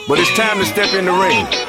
but 0.08 0.20
it's 0.20 0.32
time 0.36 0.60
to 0.60 0.66
step 0.66 0.94
in 0.94 1.06
the 1.06 1.12
ring. 1.12 1.61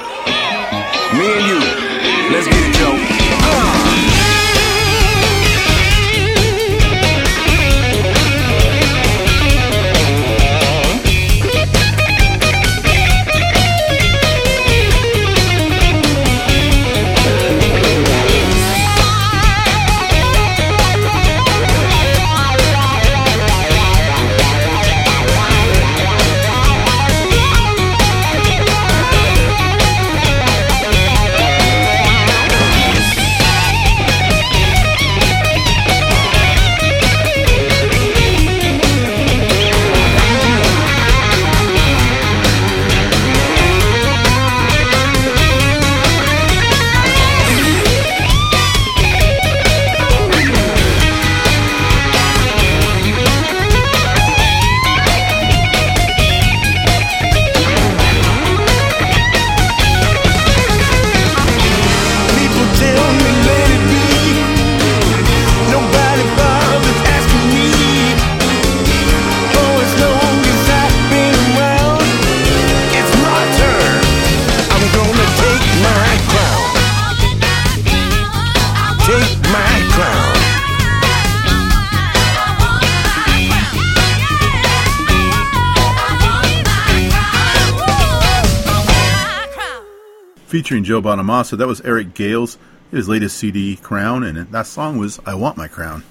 Joe 90.92 91.00
Bonamassa. 91.00 91.56
That 91.56 91.68
was 91.68 91.80
Eric 91.80 92.12
Gales, 92.12 92.58
his 92.90 93.08
latest 93.08 93.38
CD, 93.38 93.76
Crown, 93.76 94.22
and 94.24 94.36
that 94.52 94.66
song 94.66 94.98
was 94.98 95.18
I 95.24 95.34
Want 95.34 95.56
My 95.56 95.66
Crown. 95.66 96.04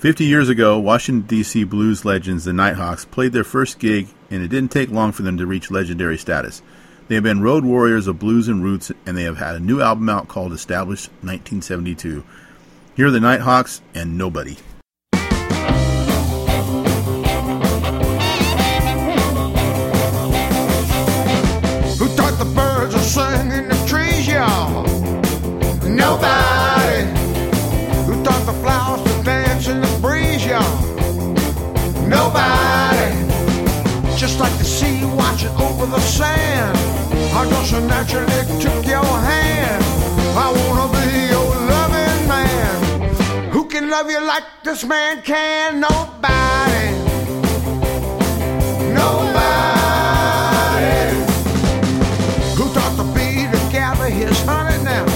50 0.00 0.26
years 0.26 0.50
ago, 0.50 0.78
Washington, 0.78 1.26
D.C. 1.26 1.64
blues 1.64 2.04
legends, 2.04 2.44
the 2.44 2.52
Nighthawks, 2.52 3.06
played 3.06 3.32
their 3.32 3.42
first 3.42 3.78
gig, 3.78 4.08
and 4.30 4.42
it 4.42 4.48
didn't 4.48 4.70
take 4.70 4.90
long 4.90 5.12
for 5.12 5.22
them 5.22 5.38
to 5.38 5.46
reach 5.46 5.70
legendary 5.70 6.18
status. 6.18 6.60
They 7.08 7.14
have 7.14 7.24
been 7.24 7.40
road 7.40 7.64
warriors 7.64 8.06
of 8.06 8.18
blues 8.18 8.48
and 8.48 8.62
roots, 8.62 8.92
and 9.06 9.16
they 9.16 9.22
have 9.22 9.38
had 9.38 9.54
a 9.54 9.60
new 9.60 9.80
album 9.80 10.10
out 10.10 10.28
called 10.28 10.52
Established 10.52 11.08
1972. 11.22 12.22
Here 12.96 13.06
are 13.06 13.10
the 13.10 13.18
Nighthawks 13.18 13.80
and 13.94 14.18
Nobody. 14.18 14.58
sand. 36.18 36.76
I 37.38 37.40
just 37.50 37.72
naturally 37.72 38.42
took 38.62 38.86
your 38.86 39.10
hand. 39.30 39.82
I 40.44 40.46
wanna 40.58 40.86
bee 40.94 41.26
your 41.34 41.50
loving 41.72 42.20
man. 42.32 43.50
Who 43.50 43.62
can 43.72 43.90
love 43.90 44.08
you 44.08 44.20
like 44.20 44.46
this 44.62 44.84
man 44.84 45.22
can? 45.22 45.80
Nobody. 45.80 46.84
Nobody. 49.00 50.14
Who 52.56 52.64
taught 52.74 52.94
the 53.00 53.06
be 53.16 53.28
to 53.52 53.60
gather 53.72 54.08
his 54.20 54.38
honey 54.48 54.78
now? 54.90 55.06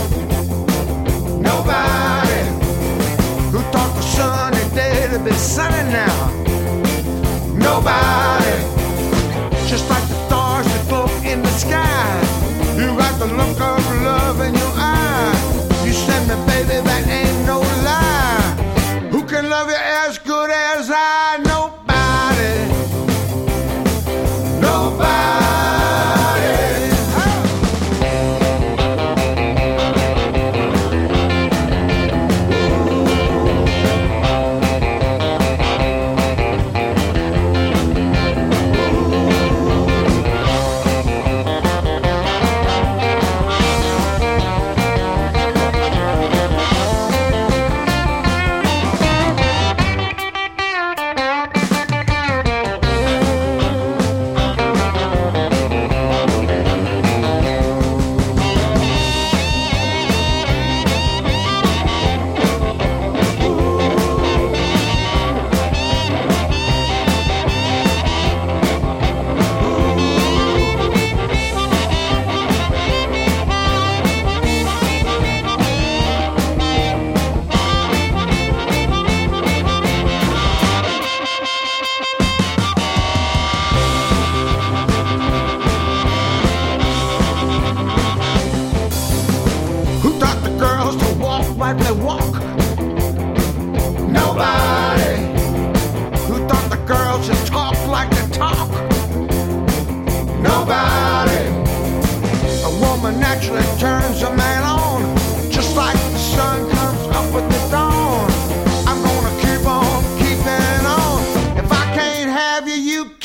Nobody. 1.51 2.41
Who 3.53 3.61
taught 3.75 3.93
the 3.99 4.05
sunny 4.17 4.65
day 4.75 5.07
to 5.13 5.19
be 5.21 5.33
sunny 5.33 5.83
now? 5.93 6.17
Nobody. 7.67 8.38
Sky. 11.59 12.21
You 12.79 12.97
got 12.97 13.19
the 13.19 13.27
look 13.27 13.61
of 13.61 13.78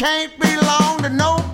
can't 0.04 0.38
belong 0.38 1.02
to 1.02 1.08
nobody. 1.08 1.53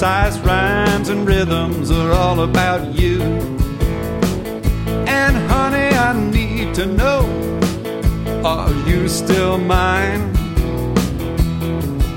Imprecise 0.00 0.42
rhymes 0.46 1.10
and 1.10 1.26
rhythms 1.26 1.90
are 1.90 2.12
all 2.12 2.40
about 2.40 2.98
you. 2.98 3.20
And 5.06 5.36
honey, 5.50 5.94
I 5.94 6.18
need 6.30 6.74
to 6.76 6.86
know 6.86 7.20
are 8.42 8.72
you 8.88 9.08
still 9.08 9.58
mine? 9.58 10.34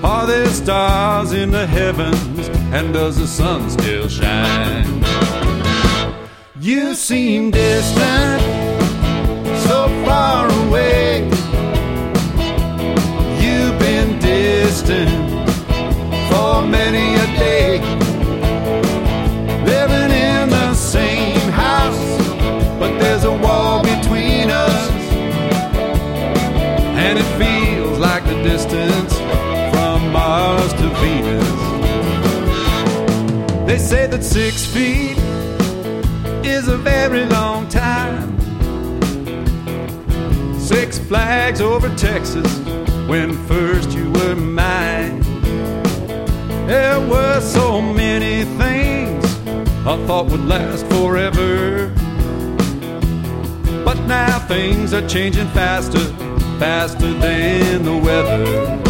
Are 0.01 0.25
there 0.25 0.47
stars 0.47 1.33
in 1.33 1.51
the 1.51 1.67
heavens 1.67 2.47
and 2.71 2.93
does 2.93 3.17
the 3.17 3.27
sun 3.27 3.69
still 3.69 4.07
shine? 4.07 5.03
You 6.59 6.95
seem 6.95 7.51
distant 7.51 8.41
so 9.67 9.89
far 10.05 10.47
away. 10.67 11.25
You've 13.41 13.77
been 13.77 14.19
distant 14.19 15.22
for 16.33 16.65
many 16.65 17.07
a 17.25 17.27
day. 17.47 17.69
Living 19.73 20.11
in 20.29 20.49
the 20.49 20.73
same 20.73 21.49
house, 21.65 22.05
but 22.79 22.91
there's 22.99 23.25
a 23.33 23.35
wall 23.45 23.83
between 23.93 24.49
us. 24.49 24.83
And 27.05 27.13
it 27.23 27.29
feels 27.41 27.97
like 27.99 28.23
the 28.31 28.39
distance 28.51 29.13
from 29.73 30.11
Mars 30.11 30.71
to 30.81 30.87
Venus. 31.01 31.51
They 33.67 33.77
say 33.77 34.07
that 34.07 34.23
six 34.23 34.65
feet 34.65 35.17
is 36.55 36.67
a 36.67 36.77
very 36.77 37.25
long 37.25 37.61
time. 37.69 38.29
Six 40.59 40.97
flags 40.97 41.61
over 41.61 41.89
Texas 41.95 42.51
when 43.11 43.29
first 43.51 43.89
you 43.91 44.05
were 44.11 44.35
mine. 44.35 44.92
There 46.73 46.99
were 47.01 47.39
so 47.39 47.79
many 47.79 48.45
things 48.57 49.23
I 49.85 49.95
thought 50.07 50.25
would 50.31 50.45
last 50.47 50.83
forever. 50.87 51.89
But 53.85 53.99
now 54.07 54.39
things 54.47 54.91
are 54.91 55.07
changing 55.07 55.49
faster, 55.49 56.05
faster 56.57 57.13
than 57.13 57.83
the 57.83 57.95
weather. 57.95 58.81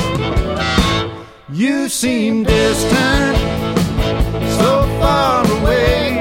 You 1.51 1.89
seem 1.89 2.45
distant, 2.45 3.37
so 4.59 4.71
far 5.01 5.45
away. 5.59 6.12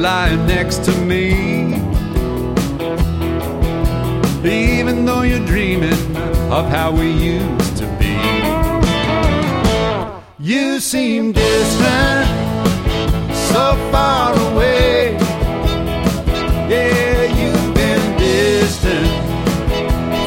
Lying 0.00 0.46
next 0.46 0.82
to 0.86 0.92
me. 0.92 1.74
Even 4.42 5.04
though 5.04 5.22
you're 5.22 5.44
dreaming 5.44 6.16
of 6.50 6.66
how 6.68 6.90
we 6.90 7.10
used 7.10 7.76
to 7.76 7.86
be. 7.98 8.16
You 10.38 10.80
seem 10.80 11.32
distant, 11.32 12.26
so 13.52 13.76
far 13.92 14.32
away. 14.50 15.18
Yeah, 16.70 17.24
you've 17.38 17.74
been 17.74 18.16
distant 18.16 19.06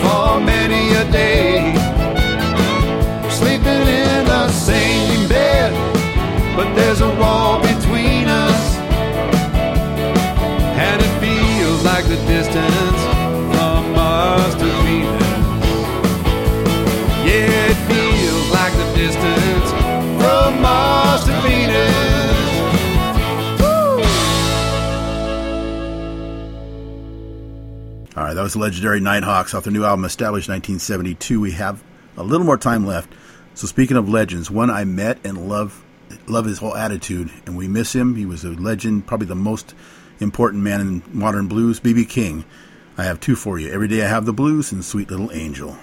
for 0.03 0.39
many 0.39 0.93
a 0.93 1.11
day. 1.11 1.82
Distance 19.13 19.71
from 20.21 20.61
Mars 20.61 21.23
to 21.25 21.41
Venus. 21.41 21.93
All 28.15 28.23
right, 28.23 28.33
that 28.33 28.41
was 28.41 28.55
legendary 28.55 28.99
Nighthawks 28.99 29.53
off 29.53 29.63
their 29.63 29.73
new 29.73 29.83
album, 29.83 30.05
established 30.05 30.49
1972. 30.49 31.39
We 31.39 31.51
have 31.51 31.83
a 32.17 32.23
little 32.23 32.45
more 32.45 32.57
time 32.57 32.85
left. 32.85 33.13
So 33.55 33.67
speaking 33.67 33.97
of 33.97 34.09
legends, 34.09 34.49
one 34.49 34.69
I 34.69 34.83
met 34.83 35.19
and 35.23 35.47
love, 35.49 35.83
love 36.27 36.45
his 36.45 36.59
whole 36.59 36.75
attitude, 36.75 37.31
and 37.45 37.55
we 37.55 37.67
miss 37.67 37.93
him. 37.93 38.15
He 38.15 38.25
was 38.25 38.43
a 38.43 38.49
legend, 38.51 39.05
probably 39.05 39.27
the 39.27 39.35
most 39.35 39.75
important 40.19 40.63
man 40.63 40.81
in 40.81 41.03
modern 41.07 41.47
blues, 41.47 41.79
B.B. 41.79 42.05
King. 42.05 42.45
I 42.97 43.03
have 43.03 43.19
two 43.19 43.35
for 43.35 43.59
you. 43.59 43.71
Every 43.71 43.87
day 43.87 44.03
I 44.03 44.07
have 44.07 44.25
the 44.25 44.33
blues 44.33 44.71
and 44.71 44.85
Sweet 44.85 45.09
Little 45.09 45.31
Angel. 45.31 45.77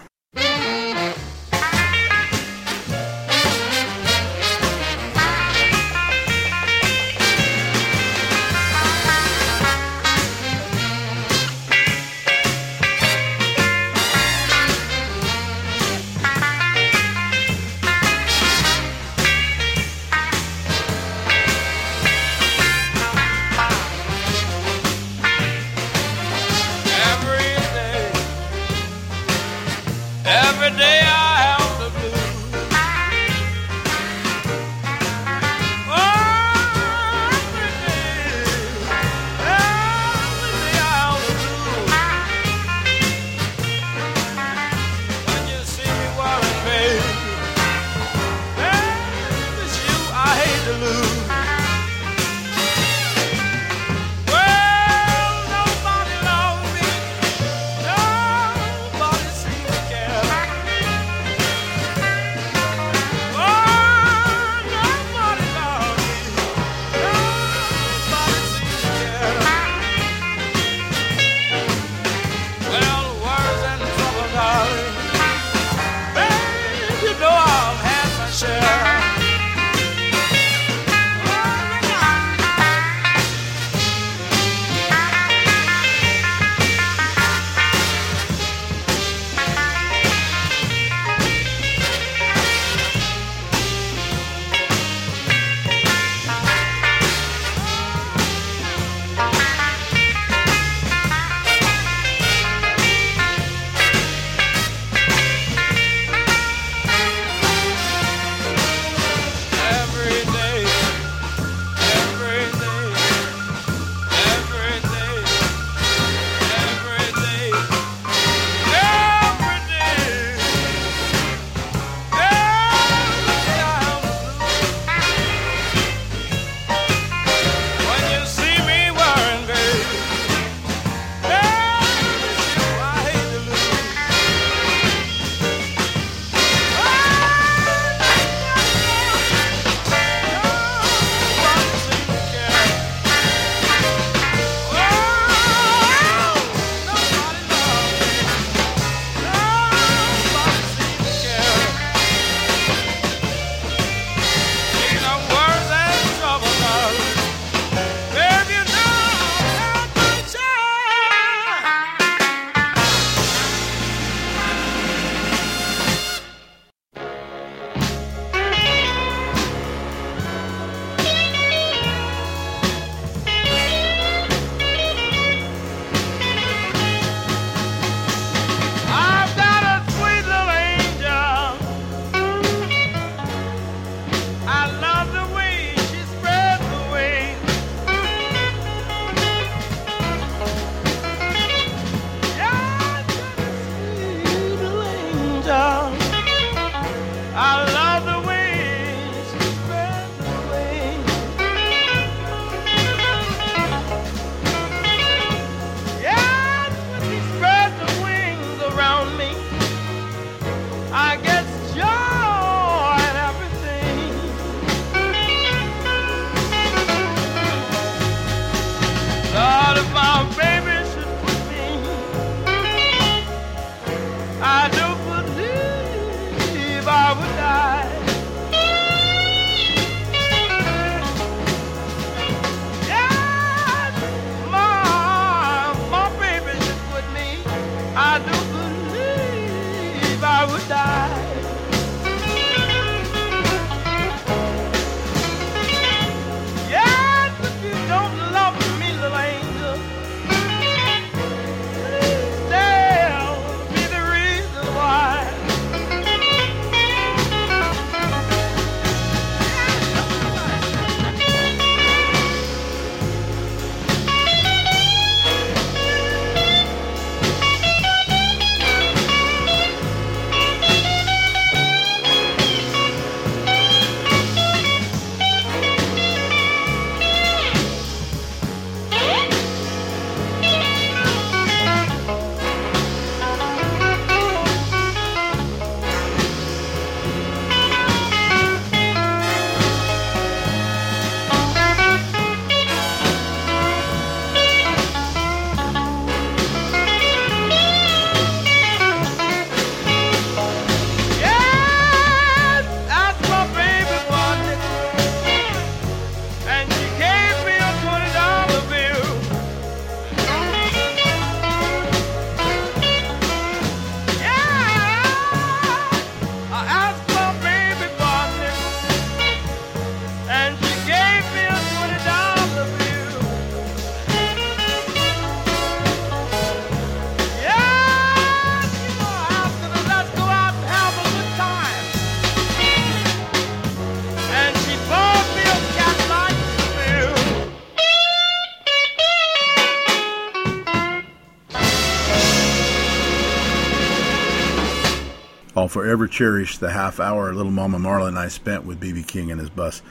Forever 345.90 346.06
cherish 346.06 346.58
the 346.58 346.70
half 346.70 347.00
hour 347.00 347.34
little 347.34 347.50
Mama 347.50 347.76
Marla 347.76 348.06
and 348.06 348.16
I 348.16 348.28
spent 348.28 348.64
with 348.64 348.80
BB 348.80 349.08
King 349.08 349.32
and 349.32 349.40
his 349.40 349.50
bus. 349.50 349.82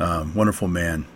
Um, 0.00 0.34
wonderful 0.34 0.66
man. 0.66 1.06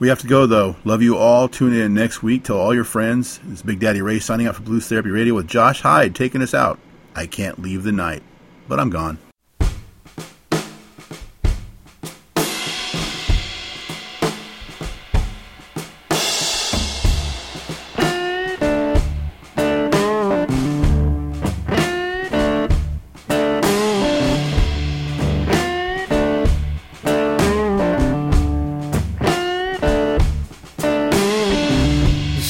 We 0.00 0.08
have 0.08 0.18
to 0.18 0.26
go 0.26 0.46
though. 0.46 0.74
Love 0.84 1.00
you 1.00 1.16
all. 1.16 1.48
Tune 1.48 1.72
in 1.72 1.94
next 1.94 2.20
week. 2.20 2.42
Tell 2.42 2.58
all 2.58 2.74
your 2.74 2.82
friends. 2.82 3.38
It's 3.48 3.62
Big 3.62 3.78
Daddy 3.78 4.02
Ray 4.02 4.18
signing 4.18 4.48
out 4.48 4.56
for 4.56 4.62
Blues 4.62 4.88
Therapy 4.88 5.10
Radio 5.10 5.34
with 5.34 5.46
Josh 5.46 5.80
Hyde 5.82 6.16
taking 6.16 6.42
us 6.42 6.54
out. 6.54 6.80
I 7.14 7.28
can't 7.28 7.62
leave 7.62 7.84
the 7.84 7.92
night, 7.92 8.24
but 8.66 8.80
I'm 8.80 8.90
gone. 8.90 9.16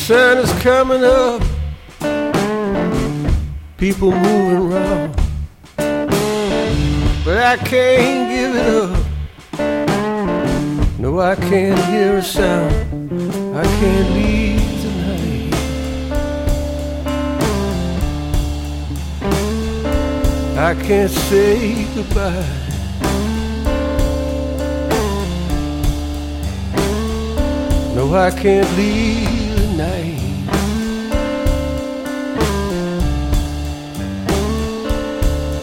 Sun 0.09 0.39
is 0.39 0.53
coming 0.63 1.05
up, 1.05 1.43
people 3.77 4.11
moving 4.11 4.73
around, 4.73 5.15
but 7.27 7.37
I 7.37 7.59
can't 7.59 8.31
give 8.31 8.57
it 8.57 8.67
up. 8.85 8.91
No, 10.99 11.21
I 11.21 11.35
can't 11.35 11.79
hear 11.91 12.17
a 12.17 12.23
sound. 12.23 12.73
I 13.55 13.65
can't 13.65 14.11
leave 14.15 14.81
tonight. 14.81 15.55
I 20.57 20.75
can't 20.87 21.11
say 21.11 21.85
goodbye. 21.95 22.47
No, 27.95 28.15
I 28.15 28.31
can't 28.31 28.71
leave 28.79 29.48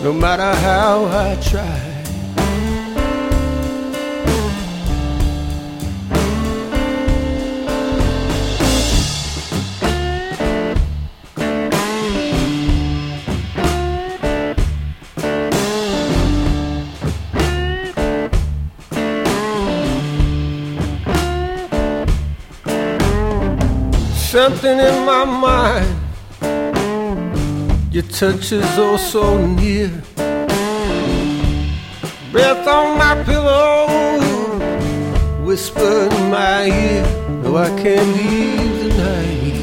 No 0.06 0.14
matter 0.14 0.53
how 0.53 1.06
I 1.06 1.36
try. 1.41 1.95
Something 24.14 24.77
in 24.77 25.06
my 25.07 25.26
mind, 25.26 26.05
your 27.95 28.03
touch 28.03 28.51
is 28.51 28.65
oh 28.77 28.97
so 28.97 29.38
near. 29.55 29.88
Breath 32.30 32.67
on 32.67 32.97
my 32.97 33.23
pillow, 33.23 33.88
whisper 35.45 36.09
in 36.11 36.30
my 36.30 36.65
ear. 36.65 37.05
No, 37.41 37.55
I 37.55 37.69
can't 37.81 38.09
leave 38.17 38.81
tonight. 38.81 39.55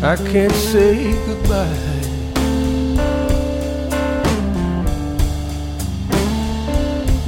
I 0.00 0.16
can't 0.30 0.52
say 0.52 1.14
goodbye. 1.26 1.90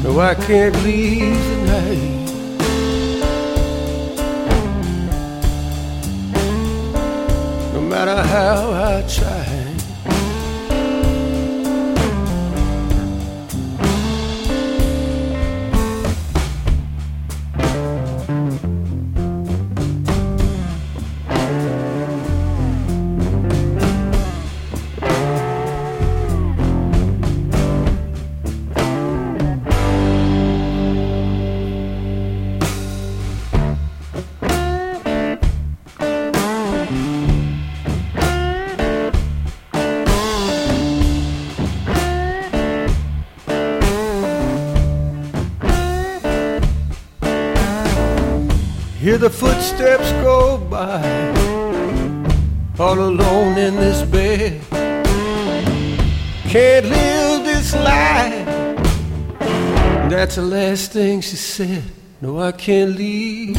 No, 0.05 0.20
I 0.20 0.34
can't 0.34 0.76
leave 0.84 1.43
tonight. 1.43 2.15
Matter 8.36 8.65
Hear 49.16 49.30
the 49.30 49.30
footsteps 49.30 50.12
go 50.22 50.59
by, 50.59 51.01
all 52.78 52.98
alone 52.98 53.56
in 53.56 53.74
this 53.76 54.02
bed. 54.02 54.60
Can't 56.51 56.84
live 56.84 57.44
this 57.47 57.74
life. 57.74 58.44
That's 60.10 60.34
the 60.34 60.43
last 60.43 60.93
thing 60.93 61.22
she 61.22 61.36
said. 61.36 61.82
No, 62.20 62.38
I 62.38 62.52
can't 62.52 62.94
leave. 62.94 63.56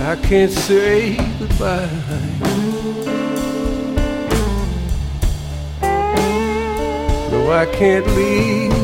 I 0.00 0.14
can't 0.28 0.52
say 0.52 1.16
goodbye. 1.40 1.90
No, 7.32 7.50
I 7.50 7.66
can't 7.72 8.06
leave 8.14 8.75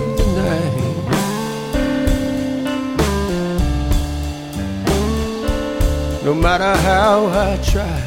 No 6.24 6.32
matter 6.34 6.76
how 6.82 7.26
I 7.26 7.56
try. 7.64 8.01